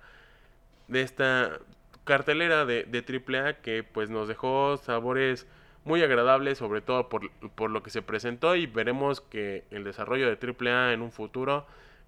de 0.88 1.02
esta 1.02 1.60
cartelera 2.04 2.66
de, 2.66 2.84
de 2.84 3.00
AAA 3.00 3.62
que 3.62 3.84
pues 3.84 4.10
nos 4.10 4.28
dejó 4.28 4.78
sabores 4.78 5.48
muy 5.86 6.02
agradables, 6.04 6.58
sobre 6.58 6.82
todo 6.82 7.10
por, 7.10 7.32
por, 7.56 7.70
lo 7.72 7.84
que 7.84 7.90
se 7.90 8.02
presentó 8.02 8.56
y 8.56 8.68
veremos 8.68 9.22
que 9.22 9.64
el 9.72 9.84
desarrollo 9.84 10.28
de 10.28 10.38
AAA 10.38 10.94
en 10.94 11.02
un 11.02 11.12
futuro 11.12 11.66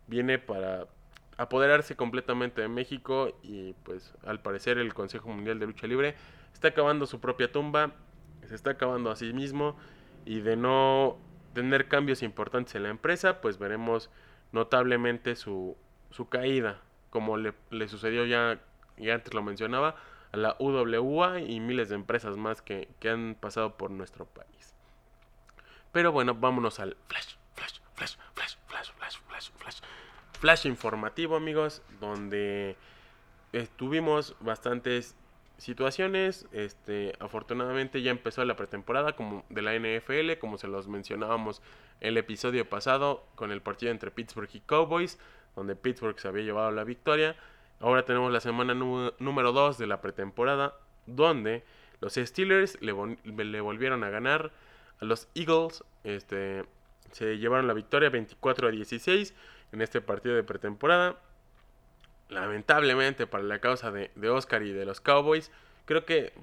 viene 0.07 0.39
para 0.39 0.88
apoderarse 1.38 1.95
completamente 1.95 2.62
de 2.62 2.67
México 2.67 3.36
y 3.41 3.73
pues 3.84 4.13
al 4.25 4.41
parecer 4.41 4.77
el 4.77 4.93
Consejo 4.93 5.29
Mundial 5.29 5.60
de 5.60 5.67
Lucha 5.67 5.88
Libre 5.88 6.15
está 6.53 6.69
acabando 6.69 7.05
su 7.07 7.19
propia 7.19 7.51
tumba, 7.51 7.91
se 8.47 8.55
está 8.55 8.71
acabando 8.71 9.10
a 9.10 9.15
sí 9.15 9.34
mismo 9.34 9.75
y 10.25 10.41
de 10.41 10.55
no 10.55 11.17
tener 11.53 11.88
cambios 11.88 12.23
importantes 12.23 12.75
en 12.75 12.84
la 12.84 12.89
empresa, 12.89 13.41
pues 13.41 13.57
veremos 13.57 14.10
notablemente 14.51 15.36
su, 15.36 15.75
su 16.12 16.29
caída, 16.29 16.81
como 17.10 17.38
le, 17.38 17.53
le 17.69 17.88
sucedió 17.88 18.25
ya, 18.25 18.60
ya 18.97 19.15
antes 19.15 19.34
lo 19.34 19.41
mencionaba, 19.41 19.95
a 20.32 20.38
la 20.38 20.56
UWA 20.60 21.39
y 21.41 21.60
miles 21.60 21.89
de 21.89 21.96
empresas 21.96 22.38
más 22.38 22.62
que, 22.62 22.89
que, 23.00 23.10
han 23.10 23.36
pasado 23.39 23.78
por 23.78 23.91
nuestro 23.91 24.26
país. 24.26 24.74
Pero 25.91 26.12
bueno, 26.12 26.36
vámonos 26.36 26.80
al 26.80 26.96
flash, 27.08 27.36
flash, 27.56 27.80
flash, 27.96 28.15
flash, 28.34 28.56
flash, 28.67 28.91
flash, 28.98 29.17
flash, 29.28 29.52
flash. 29.58 29.78
Flash 30.39 30.65
informativo, 30.65 31.36
amigos, 31.36 31.84
donde 32.00 32.76
tuvimos 33.76 34.36
bastantes 34.39 35.15
situaciones. 35.58 36.48
Este, 36.52 37.13
afortunadamente 37.20 38.02
ya 38.02 38.12
empezó 38.12 38.44
la 38.46 38.56
pretemporada 38.56 39.15
como 39.15 39.46
de 39.50 39.62
la 39.62 39.76
NFL, 39.76 40.39
como 40.39 40.58
se 40.58 40.67
los 40.67 40.88
mencionábamos 40.88 41.62
el 42.00 42.17
episodio 42.17 42.67
pasado 42.67 43.24
con 43.36 43.52
el 43.52 43.62
partido 43.62 43.91
entre 43.91 44.10
Pittsburgh 44.10 44.50
y 44.54 44.62
Cowboys, 44.62 45.20
donde 45.56 45.76
Pittsburgh 45.76 46.20
se 46.20 46.28
había 46.28 46.44
llevado 46.44 46.72
la 46.72 46.84
victoria. 46.84 47.36
Ahora 47.82 48.06
tenemos 48.06 48.32
la 48.32 48.39
semana 48.39 48.76
número 48.76 49.52
2 49.52 49.78
de 49.80 49.88
la 49.88 50.02
pretemporada, 50.02 50.76
donde 51.08 51.63
los 52.00 52.13
Steelers 52.13 52.80
le, 52.82 52.94
le, 53.24 53.62
volvieron 53.62 54.04
a 54.04 54.10
ganar 54.10 54.52
a 55.00 55.06
los 55.06 55.28
Eagles. 55.34 55.84
Este, 56.04 56.63
se 57.12 57.39
llevaron 57.39 57.67
la 57.67 57.74
victoria 57.74 58.10
24 58.10 58.67
a 58.67 58.72
16 58.72 59.34
en 59.72 59.82
este 59.82 60.00
partido 60.00 60.36
de 60.36 60.44
pretemporada. 60.44 61.17
Lamentablemente 62.30 63.26
para 63.26 63.44
la 63.44 63.60
causa 63.60 63.91
de, 63.91 64.12
de 64.15 64.30
Oscar 64.30 64.62
y 64.62 64.72
de 64.72 64.86
los 64.86 65.02
Cowboys, 65.02 65.52
creo 65.86 66.06
que 66.06 66.34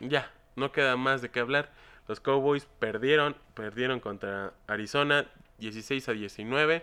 ya, 0.00 0.32
no 0.56 0.72
queda 0.72 0.96
más 0.96 1.20
de 1.20 1.30
qué 1.30 1.40
hablar. 1.40 1.70
Los 2.08 2.20
Cowboys 2.20 2.66
perdieron, 2.78 3.36
perdieron 3.54 4.00
contra 4.00 4.54
Arizona 4.66 5.26
16 5.58 6.08
a 6.08 6.12
19 6.12 6.82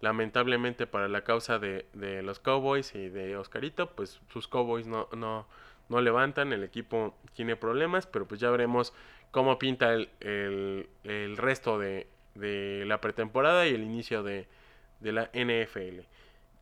lamentablemente 0.00 0.86
para 0.86 1.08
la 1.08 1.24
causa 1.24 1.58
de, 1.58 1.86
de, 1.92 2.22
los 2.22 2.38
Cowboys 2.38 2.94
y 2.94 3.08
de 3.08 3.36
Oscarito, 3.36 3.90
pues 3.90 4.20
sus 4.28 4.46
Cowboys 4.46 4.86
no, 4.86 5.08
no, 5.16 5.46
no, 5.88 6.00
levantan, 6.00 6.52
el 6.52 6.62
equipo 6.62 7.16
tiene 7.34 7.56
problemas, 7.56 8.06
pero 8.06 8.26
pues 8.26 8.40
ya 8.40 8.50
veremos 8.50 8.92
cómo 9.30 9.58
pinta 9.58 9.92
el, 9.92 10.08
el, 10.20 10.88
el 11.04 11.36
resto 11.36 11.78
de, 11.78 12.06
de, 12.34 12.84
la 12.86 13.00
pretemporada 13.00 13.66
y 13.66 13.74
el 13.74 13.82
inicio 13.82 14.22
de, 14.22 14.46
de, 15.00 15.12
la 15.12 15.30
NFL. 15.34 16.00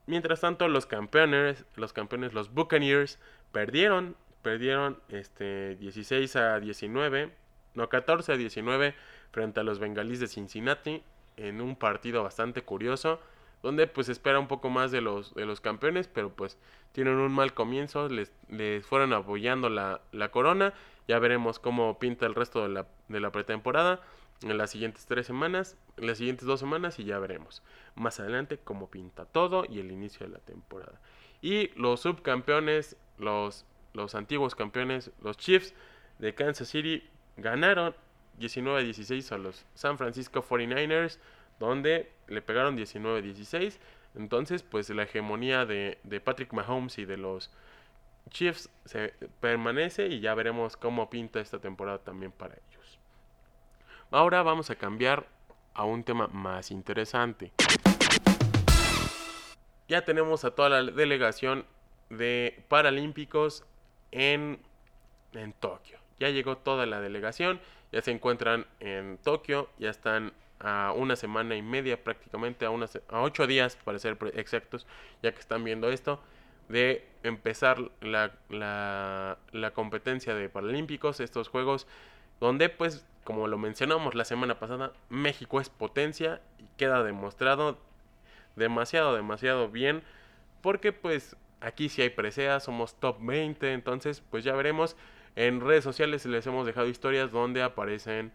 Mientras 0.06 0.40
tanto, 0.40 0.68
los 0.68 0.86
campeones, 0.86 1.64
los 1.74 1.92
campeones, 1.92 2.32
los 2.32 2.54
Buccaneers, 2.54 3.18
perdieron, 3.52 4.16
perdieron 4.42 4.98
este 5.08 5.76
16 5.76 6.36
a 6.36 6.60
19, 6.60 7.32
no 7.74 7.88
14 7.88 8.32
a 8.32 8.36
19 8.36 8.94
frente 9.30 9.60
a 9.60 9.62
los 9.62 9.78
Bengalíes 9.78 10.20
de 10.20 10.28
Cincinnati 10.28 11.02
en 11.36 11.60
un 11.60 11.76
partido 11.76 12.22
bastante 12.22 12.62
curioso 12.62 13.20
donde 13.62 13.86
pues 13.86 14.08
espera 14.08 14.38
un 14.38 14.48
poco 14.48 14.70
más 14.70 14.90
de 14.90 15.00
los, 15.00 15.34
de 15.34 15.46
los 15.46 15.60
campeones, 15.60 16.08
pero 16.08 16.30
pues 16.30 16.58
tienen 16.92 17.14
un 17.14 17.32
mal 17.32 17.52
comienzo, 17.54 18.08
les, 18.08 18.32
les 18.48 18.86
fueron 18.86 19.12
apoyando 19.12 19.68
la, 19.68 20.02
la, 20.12 20.30
corona, 20.30 20.72
ya 21.08 21.18
veremos 21.18 21.58
cómo 21.58 21.98
pinta 21.98 22.26
el 22.26 22.34
resto 22.34 22.62
de 22.62 22.68
la, 22.68 22.86
de 23.08 23.20
la 23.20 23.32
pretemporada 23.32 24.00
en 24.42 24.56
las 24.58 24.70
siguientes 24.70 25.06
tres 25.06 25.26
semanas, 25.26 25.76
en 25.96 26.06
las 26.06 26.18
siguientes 26.18 26.46
dos 26.46 26.60
semanas 26.60 26.98
y 26.98 27.04
ya 27.04 27.18
veremos 27.18 27.62
más 27.94 28.20
adelante 28.20 28.58
cómo 28.62 28.90
pinta 28.90 29.24
todo 29.24 29.64
y 29.68 29.80
el 29.80 29.90
inicio 29.90 30.26
de 30.26 30.32
la 30.32 30.38
temporada. 30.38 31.00
Y 31.40 31.68
los 31.78 32.00
subcampeones, 32.00 32.96
los, 33.18 33.64
los 33.94 34.14
antiguos 34.14 34.54
campeones, 34.54 35.10
los 35.22 35.36
Chiefs 35.36 35.74
de 36.18 36.34
Kansas 36.34 36.68
City 36.68 37.02
ganaron 37.36 37.94
19 38.38 38.80
a 38.80 38.82
16 38.82 39.32
a 39.32 39.38
los 39.38 39.64
San 39.74 39.98
Francisco 39.98 40.42
49ers, 40.42 41.18
donde 41.58 42.10
le 42.28 42.42
pegaron 42.42 42.76
19-16. 42.76 43.78
Entonces, 44.14 44.62
pues 44.62 44.88
la 44.90 45.04
hegemonía 45.04 45.66
de, 45.66 45.98
de, 46.02 46.20
Patrick 46.20 46.52
Mahomes 46.52 46.98
y 46.98 47.04
de 47.04 47.16
los 47.16 47.50
Chiefs 48.30 48.70
se 48.84 49.14
permanece 49.40 50.08
y 50.08 50.20
ya 50.20 50.34
veremos 50.34 50.76
cómo 50.76 51.10
pinta 51.10 51.40
esta 51.40 51.58
temporada 51.58 51.98
también 51.98 52.32
para 52.32 52.54
ellos. 52.54 52.98
Ahora 54.10 54.42
vamos 54.42 54.70
a 54.70 54.76
cambiar 54.76 55.26
a 55.74 55.84
un 55.84 56.02
tema 56.02 56.26
más 56.28 56.70
interesante. 56.70 57.52
Ya 59.88 60.04
tenemos 60.04 60.44
a 60.44 60.52
toda 60.52 60.68
la 60.68 60.82
delegación 60.90 61.64
de 62.10 62.64
Paralímpicos 62.68 63.64
en, 64.10 64.58
en 65.32 65.52
Tokio. 65.52 65.98
Ya 66.18 66.30
llegó 66.30 66.56
toda 66.56 66.86
la 66.86 67.00
delegación, 67.00 67.60
ya 67.92 68.02
se 68.02 68.10
encuentran 68.10 68.66
en 68.80 69.18
Tokio, 69.18 69.68
ya 69.78 69.90
están 69.90 70.32
a 70.58 70.92
una 70.96 71.16
semana 71.16 71.54
y 71.54 71.62
media 71.62 72.02
prácticamente, 72.02 72.64
a, 72.64 72.70
una, 72.70 72.86
a 73.08 73.20
ocho 73.20 73.46
días 73.46 73.76
para 73.76 73.98
ser 73.98 74.16
exactos, 74.34 74.86
ya 75.22 75.32
que 75.32 75.40
están 75.40 75.64
viendo 75.64 75.90
esto, 75.90 76.20
de 76.68 77.06
empezar 77.22 77.78
la, 78.00 78.32
la, 78.48 79.38
la 79.52 79.70
competencia 79.72 80.34
de 80.34 80.48
Paralímpicos, 80.48 81.20
estos 81.20 81.48
Juegos, 81.48 81.86
donde 82.40 82.68
pues, 82.68 83.04
como 83.24 83.46
lo 83.48 83.58
mencionamos 83.58 84.14
la 84.14 84.24
semana 84.24 84.58
pasada, 84.58 84.92
México 85.08 85.60
es 85.60 85.68
potencia 85.68 86.40
y 86.58 86.64
queda 86.76 87.02
demostrado 87.02 87.78
demasiado, 88.56 89.14
demasiado 89.14 89.68
bien, 89.68 90.02
porque 90.62 90.92
pues 90.92 91.36
aquí 91.60 91.88
si 91.88 92.02
hay 92.02 92.10
presea, 92.10 92.58
somos 92.58 92.94
top 92.94 93.18
20, 93.20 93.72
entonces 93.72 94.22
pues 94.30 94.42
ya 94.42 94.54
veremos. 94.54 94.96
En 95.36 95.60
redes 95.60 95.84
sociales 95.84 96.24
les 96.24 96.46
hemos 96.46 96.66
dejado 96.66 96.88
historias 96.88 97.30
donde 97.30 97.62
aparecen 97.62 98.32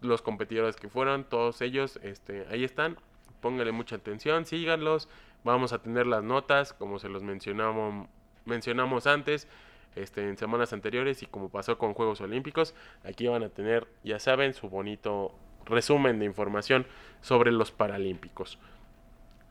los 0.00 0.22
competidores 0.22 0.76
que 0.76 0.88
fueron, 0.88 1.24
todos 1.24 1.60
ellos, 1.60 1.98
este, 2.02 2.46
ahí 2.48 2.62
están. 2.62 2.96
Pónganle 3.40 3.72
mucha 3.72 3.96
atención, 3.96 4.44
síganlos. 4.46 5.08
Vamos 5.42 5.72
a 5.72 5.82
tener 5.82 6.06
las 6.06 6.22
notas, 6.22 6.72
como 6.72 7.00
se 7.00 7.08
los 7.08 7.24
mencionamos, 7.24 8.08
mencionamos 8.44 9.06
antes, 9.08 9.48
este, 9.96 10.28
en 10.28 10.36
semanas 10.36 10.72
anteriores 10.72 11.22
y 11.22 11.26
como 11.26 11.48
pasó 11.48 11.76
con 11.76 11.92
Juegos 11.92 12.20
Olímpicos. 12.20 12.74
Aquí 13.04 13.26
van 13.26 13.42
a 13.42 13.48
tener, 13.48 13.88
ya 14.04 14.20
saben, 14.20 14.54
su 14.54 14.68
bonito 14.68 15.34
resumen 15.66 16.20
de 16.20 16.24
información 16.24 16.86
sobre 17.20 17.50
los 17.50 17.72
Paralímpicos. 17.72 18.58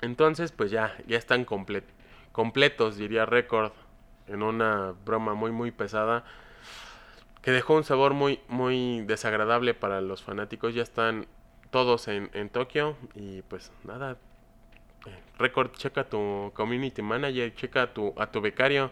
Entonces, 0.02 0.54
pues 0.54 0.72
ya, 0.72 0.96
ya 1.06 1.18
están 1.18 1.46
completos, 1.46 2.98
diría 2.98 3.26
Record, 3.26 3.74
en 4.28 4.42
una 4.42 4.94
broma 5.06 5.34
muy, 5.34 5.52
muy 5.52 5.72
pesada 5.72 6.24
que 7.44 7.52
dejó 7.52 7.76
un 7.76 7.84
sabor 7.84 8.14
muy, 8.14 8.40
muy 8.48 9.02
desagradable 9.02 9.74
para 9.74 10.02
los 10.02 10.24
fanáticos. 10.24 10.74
Ya 10.74 10.82
están 10.82 11.28
todos 11.70 12.08
en, 12.08 12.30
en 12.34 12.50
Tokio 12.50 12.96
y 13.16 13.42
pues 13.44 13.72
nada. 13.84 14.18
eh, 15.06 15.20
Record, 15.38 15.74
checa 15.74 16.06
tu 16.06 16.52
community 16.56 17.02
manager, 17.02 17.54
checa 17.54 17.84
a 17.84 17.94
tu, 17.94 18.14
a 18.18 18.32
tu 18.32 18.40
becario. 18.40 18.92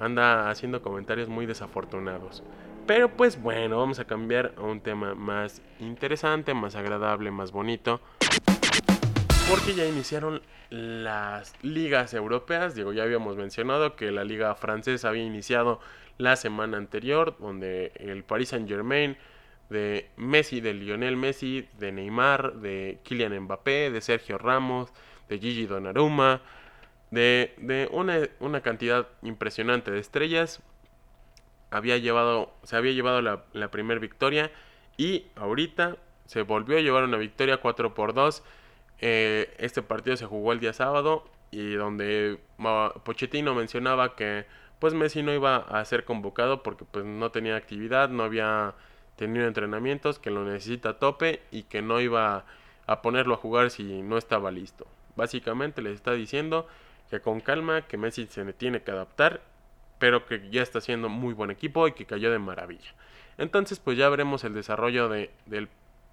Anda 0.00 0.50
haciendo 0.50 0.82
comentarios 0.82 1.28
muy 1.28 1.44
desafortunados. 1.46 2.42
Pero 2.86 3.10
pues 3.10 3.40
bueno, 3.40 3.78
vamos 3.78 3.98
a 3.98 4.06
cambiar 4.06 4.54
a 4.56 4.62
un 4.62 4.80
tema 4.80 5.14
más 5.14 5.60
interesante, 5.78 6.54
más 6.54 6.76
agradable, 6.76 7.30
más 7.30 7.52
bonito. 7.52 8.00
Porque 9.50 9.74
ya 9.74 9.84
iniciaron 9.84 10.40
las 10.70 11.54
ligas 11.62 12.14
europeas. 12.14 12.74
Digo, 12.74 12.92
ya 12.92 13.02
habíamos 13.02 13.36
mencionado 13.36 13.96
que 13.96 14.10
la 14.12 14.24
liga 14.24 14.54
francesa 14.54 15.08
había 15.08 15.24
iniciado 15.24 15.80
la 16.18 16.36
semana 16.36 16.76
anterior, 16.78 17.36
donde 17.38 17.92
el 17.96 18.24
Paris 18.24 18.50
Saint 18.50 18.68
Germain 18.68 19.16
de 19.70 20.08
Messi, 20.16 20.60
de 20.60 20.74
Lionel 20.74 21.16
Messi, 21.16 21.68
de 21.78 21.92
Neymar, 21.92 22.54
de 22.54 22.98
Kylian 23.04 23.38
Mbappé, 23.40 23.90
de 23.90 24.00
Sergio 24.00 24.38
Ramos, 24.38 24.92
de 25.28 25.38
Gigi 25.38 25.66
Donnarumma, 25.66 26.40
de, 27.10 27.54
de 27.58 27.88
una, 27.92 28.20
una 28.40 28.60
cantidad 28.62 29.08
impresionante 29.22 29.90
de 29.90 29.98
estrellas, 30.00 30.62
había 31.70 31.98
llevado, 31.98 32.52
se 32.62 32.76
había 32.76 32.92
llevado 32.92 33.20
la, 33.22 33.44
la 33.52 33.70
primera 33.70 34.00
victoria 34.00 34.50
y 34.96 35.26
ahorita 35.36 35.96
se 36.26 36.42
volvió 36.42 36.78
a 36.78 36.80
llevar 36.80 37.04
una 37.04 37.16
victoria 37.18 37.58
4 37.58 37.94
por 37.94 38.14
2. 38.14 38.42
Eh, 39.00 39.54
este 39.58 39.82
partido 39.82 40.16
se 40.16 40.26
jugó 40.26 40.52
el 40.52 40.60
día 40.60 40.72
sábado 40.72 41.24
y 41.50 41.74
donde 41.74 42.38
Ma- 42.56 42.92
Pochettino 43.04 43.54
mencionaba 43.54 44.16
que 44.16 44.46
pues 44.78 44.94
Messi 44.94 45.22
no 45.22 45.32
iba 45.32 45.56
a 45.56 45.84
ser 45.84 46.04
convocado 46.04 46.62
porque 46.62 46.84
pues 46.84 47.04
no 47.04 47.30
tenía 47.30 47.56
actividad, 47.56 48.08
no 48.08 48.24
había 48.24 48.74
tenido 49.16 49.46
entrenamientos, 49.46 50.18
que 50.18 50.30
lo 50.30 50.44
necesita 50.44 50.90
a 50.90 50.98
tope 50.98 51.40
y 51.50 51.62
que 51.64 51.82
no 51.82 52.00
iba 52.00 52.44
a 52.86 53.02
ponerlo 53.02 53.34
a 53.34 53.38
jugar 53.38 53.70
si 53.70 54.02
no 54.02 54.18
estaba 54.18 54.50
listo. 54.50 54.86
Básicamente 55.16 55.80
les 55.80 55.94
está 55.94 56.12
diciendo 56.12 56.68
que 57.10 57.20
con 57.20 57.40
calma, 57.40 57.82
que 57.82 57.96
Messi 57.96 58.26
se 58.26 58.52
tiene 58.52 58.82
que 58.82 58.90
adaptar, 58.90 59.40
pero 59.98 60.26
que 60.26 60.50
ya 60.50 60.62
está 60.62 60.80
siendo 60.80 61.08
muy 61.08 61.32
buen 61.32 61.50
equipo 61.50 61.88
y 61.88 61.92
que 61.92 62.04
cayó 62.04 62.30
de 62.30 62.38
maravilla. 62.38 62.92
Entonces 63.38 63.78
pues 63.78 63.96
ya 63.96 64.08
veremos 64.08 64.44
el 64.44 64.54
desarrollo 64.54 65.08
de, 65.08 65.30
del 65.46 65.68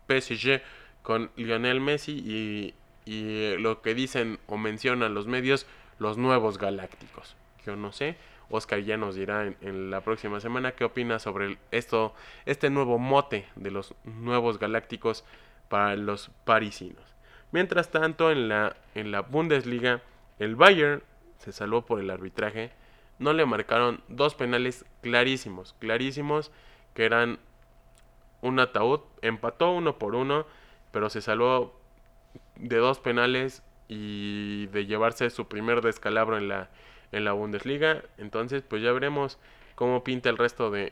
PSG 0.07 0.61
con 1.01 1.31
Lionel 1.35 1.81
Messi 1.81 2.13
y, 2.13 2.73
y 3.05 3.57
lo 3.57 3.81
que 3.81 3.93
dicen 3.93 4.39
o 4.47 4.57
mencionan 4.57 5.13
los 5.13 5.27
medios, 5.27 5.67
los 5.99 6.17
nuevos 6.17 6.57
galácticos. 6.57 7.35
Yo 7.65 7.75
no 7.75 7.91
sé, 7.91 8.17
Oscar 8.49 8.79
ya 8.79 8.97
nos 8.97 9.15
dirá 9.15 9.45
en, 9.45 9.57
en 9.61 9.89
la 9.89 10.01
próxima 10.01 10.39
semana 10.39 10.73
qué 10.73 10.83
opina 10.83 11.19
sobre 11.19 11.57
esto, 11.71 12.13
este 12.45 12.69
nuevo 12.69 12.99
mote 12.99 13.47
de 13.55 13.71
los 13.71 13.95
nuevos 14.03 14.59
galácticos 14.59 15.23
para 15.69 15.95
los 15.95 16.29
parisinos. 16.45 17.13
Mientras 17.51 17.91
tanto, 17.91 18.31
en 18.31 18.49
la, 18.49 18.75
en 18.95 19.11
la 19.11 19.21
Bundesliga, 19.21 20.01
el 20.39 20.55
Bayern 20.55 21.03
se 21.37 21.51
salvó 21.51 21.85
por 21.85 21.99
el 21.99 22.09
arbitraje. 22.09 22.71
No 23.19 23.31
le 23.31 23.45
marcaron 23.45 24.01
dos 24.07 24.33
penales 24.33 24.85
clarísimos, 25.01 25.75
clarísimos, 25.79 26.51
que 26.95 27.05
eran 27.05 27.39
un 28.41 28.59
ataúd. 28.59 29.01
Empató 29.21 29.71
uno 29.71 29.99
por 29.99 30.15
uno, 30.15 30.47
pero 30.91 31.09
se 31.09 31.21
salvó 31.21 31.79
de 32.55 32.77
dos 32.77 32.99
penales 32.99 33.61
y 33.87 34.65
de 34.67 34.87
llevarse 34.87 35.29
su 35.29 35.47
primer 35.47 35.81
descalabro 35.81 36.37
en 36.37 36.47
la, 36.47 36.69
en 37.13 37.23
la 37.23 37.31
Bundesliga. 37.31 38.03
Entonces, 38.17 38.61
pues 38.67 38.81
ya 38.81 38.91
veremos 38.91 39.39
cómo 39.75 40.03
pinta 40.03 40.29
el 40.29 40.37
resto 40.37 40.69
de, 40.69 40.91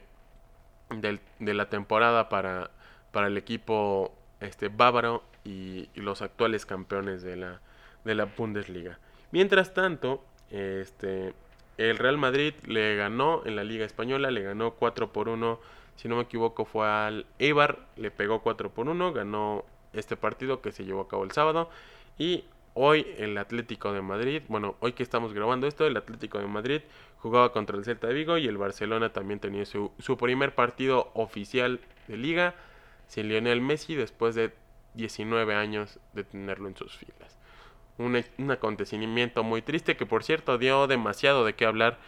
de 0.89 1.53
la 1.53 1.69
temporada 1.69 2.29
para, 2.29 2.71
para 3.11 3.27
el 3.27 3.37
equipo 3.37 4.13
este, 4.39 4.69
bávaro 4.69 5.23
y, 5.43 5.89
y 5.93 6.01
los 6.01 6.21
actuales 6.21 6.65
campeones 6.65 7.21
de 7.21 7.35
la, 7.35 7.59
de 8.05 8.15
la 8.15 8.25
Bundesliga. 8.25 8.99
Mientras 9.31 9.73
tanto, 9.73 10.23
este, 10.49 11.33
el 11.77 11.97
Real 11.97 12.17
Madrid 12.17 12.53
le 12.65 12.95
ganó 12.95 13.41
en 13.45 13.55
la 13.55 13.63
Liga 13.63 13.85
Española, 13.85 14.31
le 14.31 14.43
ganó 14.43 14.71
4 14.71 15.11
por 15.11 15.29
1, 15.29 15.59
si 15.95 16.07
no 16.07 16.17
me 16.17 16.23
equivoco 16.23 16.65
fue 16.65 16.87
al 16.87 17.25
Eibar, 17.39 17.79
le 17.95 18.11
pegó 18.11 18.41
4 18.41 18.69
por 18.71 18.87
1, 18.87 19.13
ganó 19.13 19.65
este 19.93 20.15
partido 20.15 20.61
que 20.61 20.71
se 20.71 20.85
llevó 20.85 21.01
a 21.01 21.07
cabo 21.07 21.23
el 21.23 21.31
sábado 21.31 21.69
y 22.17 22.45
hoy 22.73 23.05
el 23.17 23.37
Atlético 23.37 23.93
de 23.93 24.01
Madrid, 24.01 24.43
bueno, 24.47 24.75
hoy 24.79 24.93
que 24.93 25.03
estamos 25.03 25.33
grabando 25.33 25.67
esto, 25.67 25.85
el 25.85 25.97
Atlético 25.97 26.39
de 26.39 26.47
Madrid 26.47 26.81
jugaba 27.17 27.51
contra 27.51 27.77
el 27.77 27.83
Celta 27.83 28.07
de 28.07 28.13
Vigo 28.13 28.37
y 28.37 28.47
el 28.47 28.57
Barcelona 28.57 29.13
también 29.13 29.39
tenía 29.39 29.65
su, 29.65 29.91
su 29.99 30.17
primer 30.17 30.55
partido 30.55 31.11
oficial 31.13 31.79
de 32.07 32.17
liga 32.17 32.55
sin 33.07 33.27
Lionel 33.27 33.61
Messi 33.61 33.95
después 33.95 34.35
de 34.35 34.53
19 34.95 35.53
años 35.55 35.99
de 36.13 36.23
tenerlo 36.23 36.67
en 36.67 36.75
sus 36.75 36.97
filas. 36.97 37.37
Un, 37.97 38.23
un 38.37 38.51
acontecimiento 38.51 39.43
muy 39.43 39.61
triste 39.61 39.95
que 39.95 40.05
por 40.05 40.23
cierto 40.23 40.57
dio 40.57 40.87
demasiado 40.87 41.45
de 41.45 41.53
qué 41.53 41.65
hablar. 41.65 41.99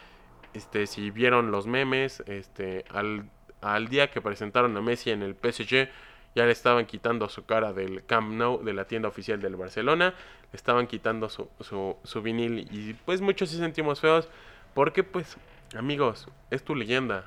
Este, 0.53 0.87
si 0.87 1.11
vieron 1.11 1.51
los 1.51 1.67
memes, 1.67 2.21
este, 2.27 2.85
al, 2.89 3.29
al 3.61 3.87
día 3.87 4.11
que 4.11 4.21
presentaron 4.21 4.75
a 4.77 4.81
Messi 4.81 5.11
en 5.11 5.23
el 5.23 5.35
PSG, 5.35 5.89
ya 6.35 6.45
le 6.45 6.51
estaban 6.51 6.85
quitando 6.85 7.29
su 7.29 7.45
cara 7.45 7.73
del 7.73 8.05
Camp 8.05 8.33
Nou, 8.33 8.63
de 8.63 8.73
la 8.73 8.85
tienda 8.85 9.07
oficial 9.07 9.39
del 9.41 9.55
Barcelona, 9.55 10.13
le 10.51 10.57
estaban 10.57 10.87
quitando 10.87 11.29
su, 11.29 11.49
su, 11.59 12.21
vinil 12.21 12.67
y 12.71 12.93
pues 13.05 13.21
muchos 13.21 13.49
se 13.49 13.57
sentimos 13.57 13.99
feos 13.99 14.29
porque 14.73 15.03
pues 15.03 15.37
amigos, 15.75 16.27
es 16.51 16.63
tu 16.63 16.75
leyenda, 16.75 17.25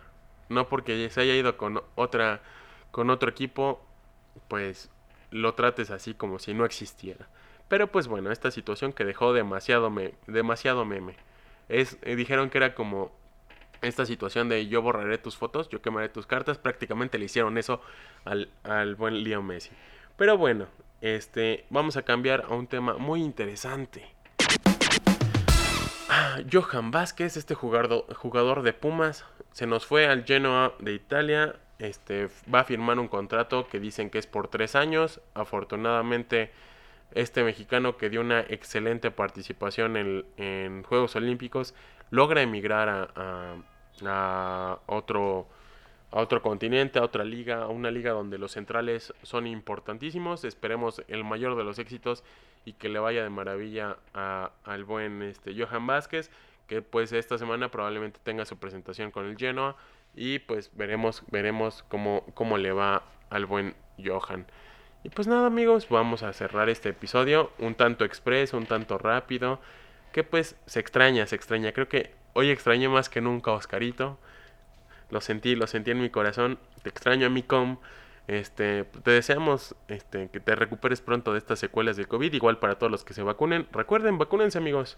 no 0.48 0.68
porque 0.68 1.08
se 1.10 1.20
haya 1.20 1.34
ido 1.34 1.56
con 1.56 1.82
otra 1.94 2.40
con 2.90 3.10
otro 3.10 3.28
equipo, 3.28 3.84
pues 4.48 4.90
lo 5.30 5.54
trates 5.54 5.90
así 5.90 6.14
como 6.14 6.38
si 6.38 6.54
no 6.54 6.64
existiera. 6.64 7.28
Pero 7.68 7.88
pues 7.88 8.08
bueno, 8.08 8.30
esta 8.30 8.50
situación 8.50 8.92
que 8.92 9.04
dejó 9.04 9.32
demasiado, 9.32 9.90
me 9.90 10.14
demasiado 10.26 10.84
meme. 10.84 11.16
Es, 11.68 11.98
eh, 12.02 12.16
dijeron 12.16 12.48
que 12.48 12.58
era 12.58 12.74
como 12.74 13.12
esta 13.82 14.06
situación 14.06 14.48
de 14.48 14.66
yo 14.66 14.82
borraré 14.82 15.18
tus 15.18 15.36
fotos, 15.36 15.68
yo 15.68 15.82
quemaré 15.82 16.08
tus 16.08 16.26
cartas. 16.26 16.58
Prácticamente 16.58 17.18
le 17.18 17.26
hicieron 17.26 17.58
eso 17.58 17.80
al, 18.24 18.48
al 18.64 18.94
buen 18.94 19.22
Leo 19.22 19.42
Messi. 19.42 19.70
Pero 20.16 20.38
bueno, 20.38 20.66
este, 21.00 21.66
vamos 21.70 21.96
a 21.96 22.02
cambiar 22.02 22.46
a 22.48 22.54
un 22.54 22.66
tema 22.66 22.96
muy 22.96 23.22
interesante. 23.22 24.06
Ah, 26.08 26.38
Johan 26.50 26.90
Vázquez, 26.90 27.36
este 27.36 27.54
jugador, 27.54 28.06
jugador 28.14 28.62
de 28.62 28.72
Pumas, 28.72 29.24
se 29.52 29.66
nos 29.66 29.84
fue 29.84 30.06
al 30.06 30.24
Genoa 30.24 30.74
de 30.78 30.94
Italia. 30.94 31.56
Este, 31.78 32.28
va 32.52 32.60
a 32.60 32.64
firmar 32.64 32.98
un 32.98 33.08
contrato 33.08 33.68
que 33.68 33.80
dicen 33.80 34.08
que 34.08 34.18
es 34.18 34.26
por 34.26 34.48
tres 34.48 34.74
años. 34.74 35.20
Afortunadamente, 35.34 36.50
este 37.12 37.44
mexicano 37.44 37.96
que 37.96 38.08
dio 38.08 38.20
una 38.20 38.40
excelente 38.40 39.10
participación 39.10 39.96
en, 39.96 40.24
en 40.36 40.82
Juegos 40.82 41.16
Olímpicos 41.16 41.74
logra 42.10 42.42
emigrar 42.42 42.88
a, 42.88 43.08
a- 43.16 43.56
a 44.04 44.78
otro, 44.86 45.46
a 46.10 46.20
otro 46.20 46.42
continente, 46.42 46.98
a 46.98 47.02
otra 47.02 47.24
liga, 47.24 47.62
a 47.62 47.68
una 47.68 47.90
liga 47.90 48.12
donde 48.12 48.38
los 48.38 48.52
centrales 48.52 49.14
son 49.22 49.46
importantísimos. 49.46 50.44
Esperemos 50.44 51.02
el 51.08 51.24
mayor 51.24 51.56
de 51.56 51.64
los 51.64 51.78
éxitos 51.78 52.22
y 52.64 52.74
que 52.74 52.88
le 52.88 52.98
vaya 52.98 53.22
de 53.22 53.30
maravilla 53.30 53.96
a- 54.14 54.50
al 54.64 54.84
buen 54.84 55.22
este, 55.22 55.54
Johan 55.60 55.86
Vázquez, 55.86 56.30
que 56.66 56.82
pues 56.82 57.12
esta 57.12 57.38
semana 57.38 57.70
probablemente 57.70 58.20
tenga 58.22 58.44
su 58.44 58.58
presentación 58.58 59.10
con 59.10 59.26
el 59.26 59.36
Genoa 59.38 59.76
y 60.14 60.40
pues 60.40 60.70
veremos, 60.74 61.22
veremos 61.30 61.84
cómo, 61.88 62.24
cómo 62.34 62.58
le 62.58 62.72
va 62.72 63.02
al 63.30 63.46
buen 63.46 63.74
Johan. 64.04 64.46
Y 65.04 65.08
pues 65.10 65.28
nada 65.28 65.46
amigos, 65.46 65.88
vamos 65.88 66.22
a 66.24 66.32
cerrar 66.32 66.68
este 66.68 66.88
episodio 66.88 67.50
un 67.58 67.74
tanto 67.76 68.04
expreso, 68.04 68.56
un 68.58 68.66
tanto 68.66 68.98
rápido, 68.98 69.60
que 70.16 70.24
pues 70.24 70.56
se 70.64 70.80
extraña, 70.80 71.26
se 71.26 71.36
extraña. 71.36 71.72
Creo 71.72 71.90
que 71.90 72.14
hoy 72.32 72.48
extrañé 72.48 72.88
más 72.88 73.10
que 73.10 73.20
nunca 73.20 73.50
a 73.50 73.54
Oscarito. 73.54 74.18
Lo 75.10 75.20
sentí, 75.20 75.54
lo 75.54 75.66
sentí 75.66 75.90
en 75.90 76.00
mi 76.00 76.08
corazón. 76.08 76.58
Te 76.82 76.88
extraño 76.88 77.26
a 77.26 77.28
mi 77.28 77.42
com. 77.42 77.76
Este, 78.26 78.84
te 78.84 79.10
deseamos 79.10 79.74
este, 79.88 80.30
que 80.30 80.40
te 80.40 80.54
recuperes 80.54 81.02
pronto 81.02 81.34
de 81.34 81.38
estas 81.38 81.58
secuelas 81.58 81.98
del 81.98 82.08
COVID. 82.08 82.32
Igual 82.32 82.58
para 82.58 82.78
todos 82.78 82.90
los 82.90 83.04
que 83.04 83.12
se 83.12 83.22
vacunen. 83.22 83.66
Recuerden, 83.72 84.16
vacúnense 84.16 84.56
amigos. 84.56 84.96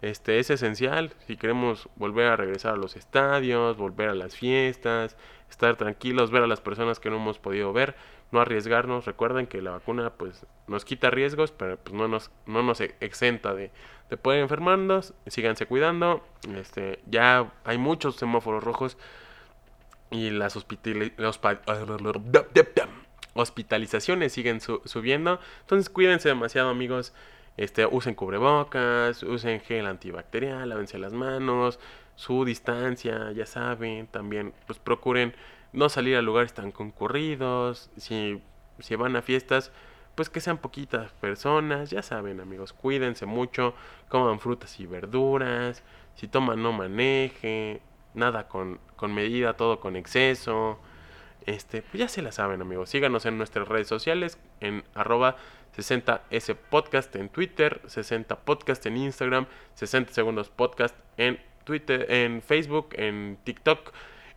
Este 0.00 0.38
es 0.38 0.48
esencial 0.48 1.12
si 1.26 1.36
queremos 1.36 1.90
volver 1.96 2.28
a 2.28 2.36
regresar 2.36 2.72
a 2.72 2.76
los 2.78 2.96
estadios, 2.96 3.76
volver 3.76 4.08
a 4.08 4.14
las 4.14 4.34
fiestas, 4.34 5.18
estar 5.50 5.76
tranquilos, 5.76 6.30
ver 6.30 6.42
a 6.42 6.46
las 6.46 6.62
personas 6.62 7.00
que 7.00 7.10
no 7.10 7.16
hemos 7.16 7.38
podido 7.38 7.74
ver, 7.74 7.96
no 8.30 8.40
arriesgarnos. 8.40 9.04
Recuerden 9.06 9.46
que 9.46 9.62
la 9.62 9.70
vacuna 9.72 10.10
pues 10.14 10.46
nos 10.66 10.84
quita 10.84 11.10
riesgos, 11.10 11.52
pero 11.52 11.76
pues 11.76 11.94
no 11.94 12.08
nos 12.08 12.30
no 12.46 12.62
nos 12.62 12.80
e- 12.80 12.94
exenta 13.00 13.54
de, 13.54 13.70
de 14.10 14.16
poder 14.16 14.40
enfermarnos. 14.40 15.14
Síganse 15.26 15.66
cuidando. 15.66 16.24
Este, 16.56 17.00
ya 17.06 17.52
hay 17.64 17.78
muchos 17.78 18.16
semáforos 18.16 18.62
rojos 18.64 18.96
y 20.10 20.30
las 20.30 20.56
hospitalizaciones 23.34 24.32
siguen 24.32 24.60
su- 24.60 24.80
subiendo. 24.84 25.40
Entonces 25.62 25.88
cuídense 25.90 26.28
demasiado 26.28 26.68
amigos. 26.70 27.12
Este, 27.56 27.86
usen 27.86 28.14
cubrebocas, 28.16 29.22
usen 29.22 29.60
gel 29.60 29.86
antibacterial, 29.86 30.68
lávense 30.68 30.98
las 30.98 31.12
manos, 31.12 31.78
su 32.16 32.44
distancia, 32.44 33.30
ya 33.32 33.46
saben. 33.46 34.06
También 34.08 34.52
pues 34.66 34.78
procuren 34.78 35.34
no 35.74 35.88
salir 35.88 36.16
a 36.16 36.22
lugares 36.22 36.54
tan 36.54 36.72
concurridos, 36.72 37.90
si, 37.96 38.40
si 38.78 38.96
van 38.96 39.16
a 39.16 39.22
fiestas, 39.22 39.72
pues 40.14 40.30
que 40.30 40.40
sean 40.40 40.58
poquitas 40.58 41.12
personas, 41.12 41.90
ya 41.90 42.02
saben 42.02 42.40
amigos, 42.40 42.72
cuídense 42.72 43.26
mucho, 43.26 43.74
coman 44.08 44.38
frutas 44.38 44.78
y 44.78 44.86
verduras, 44.86 45.82
si 46.14 46.28
toman 46.28 46.62
no 46.62 46.72
maneje, 46.72 47.82
nada 48.14 48.48
con, 48.48 48.78
con 48.96 49.12
medida, 49.12 49.54
todo 49.54 49.80
con 49.80 49.96
exceso. 49.96 50.78
Este, 51.46 51.82
pues 51.82 51.98
ya 51.98 52.08
se 52.08 52.22
la 52.22 52.32
saben 52.32 52.62
amigos, 52.62 52.88
síganos 52.88 53.26
en 53.26 53.36
nuestras 53.36 53.68
redes 53.68 53.88
sociales, 53.88 54.38
en 54.60 54.84
arroba 54.94 55.36
60S 55.76 56.56
Podcast 56.70 57.14
en 57.16 57.28
Twitter, 57.28 57.82
60 57.86 58.36
Podcast 58.36 58.86
en 58.86 58.96
Instagram, 58.96 59.46
60 59.74 60.12
Segundos 60.12 60.48
Podcast 60.48 60.96
en 61.16 61.38
Twitter, 61.64 62.06
en 62.10 62.40
Facebook, 62.40 62.90
en 62.92 63.36
TikTok, 63.44 63.92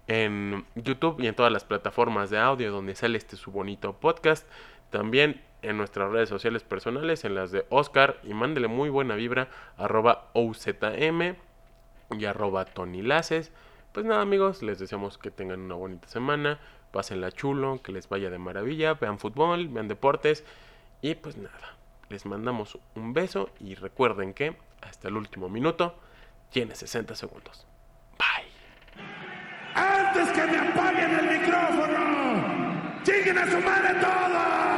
en 0.08 0.66
YouTube 0.76 1.20
y 1.20 1.28
en 1.28 1.36
todas 1.36 1.52
las 1.52 1.66
plataformas 1.66 2.30
de 2.30 2.40
audio 2.40 2.72
donde 2.72 2.96
sale 2.96 3.18
este 3.18 3.36
su 3.36 3.52
bonito 3.52 3.94
podcast. 3.94 4.48
También 4.90 5.42
en 5.62 5.78
nuestras 5.78 6.12
redes 6.12 6.30
sociales 6.30 6.64
personales, 6.64 7.26
en 7.26 7.36
las 7.36 7.52
de 7.52 7.66
Oscar, 7.70 8.20
y 8.24 8.34
mándele 8.34 8.68
muy 8.68 8.90
buena 8.90 9.16
vibra, 9.16 9.50
arroba 9.78 10.30
OZM 10.34 11.36
y 12.18 12.26
arroba 12.26 12.66
Tony 12.66 13.02
Laces. 13.02 13.52
Pues 13.92 14.06
nada 14.06 14.22
amigos, 14.22 14.64
les 14.64 14.80
deseamos 14.80 15.18
que 15.18 15.32
tengan 15.32 15.62
una 15.62 15.76
bonita 15.76 16.08
semana, 16.08 16.60
pásenla 16.92 17.32
chulo, 17.32 17.82
que 17.82 17.92
les 17.92 18.08
vaya 18.08 18.30
de 18.30 18.38
maravilla, 18.38 18.94
vean 18.94 19.20
fútbol, 19.20 19.68
vean 19.68 19.88
deportes 19.88 20.46
y 21.02 21.16
pues 21.16 21.38
nada, 21.38 21.76
les 22.10 22.26
mandamos 22.26 22.78
un 22.96 23.14
beso 23.14 23.50
y 23.60 23.76
recuerden 23.76 24.34
que 24.34 24.56
hasta 24.82 25.08
el 25.08 25.18
último 25.18 25.50
minuto 25.50 25.96
tiene 26.52 26.76
60 26.76 27.16
segundos. 27.16 27.66
Antes 29.78 30.30
que 30.32 30.44
me 30.48 30.58
apaguen 30.58 31.20
el 31.20 31.40
micrófono, 31.40 32.44
lleguen 33.06 33.38
a 33.38 33.46
su 33.46 33.60
madre 33.60 33.94
todos. 34.02 34.77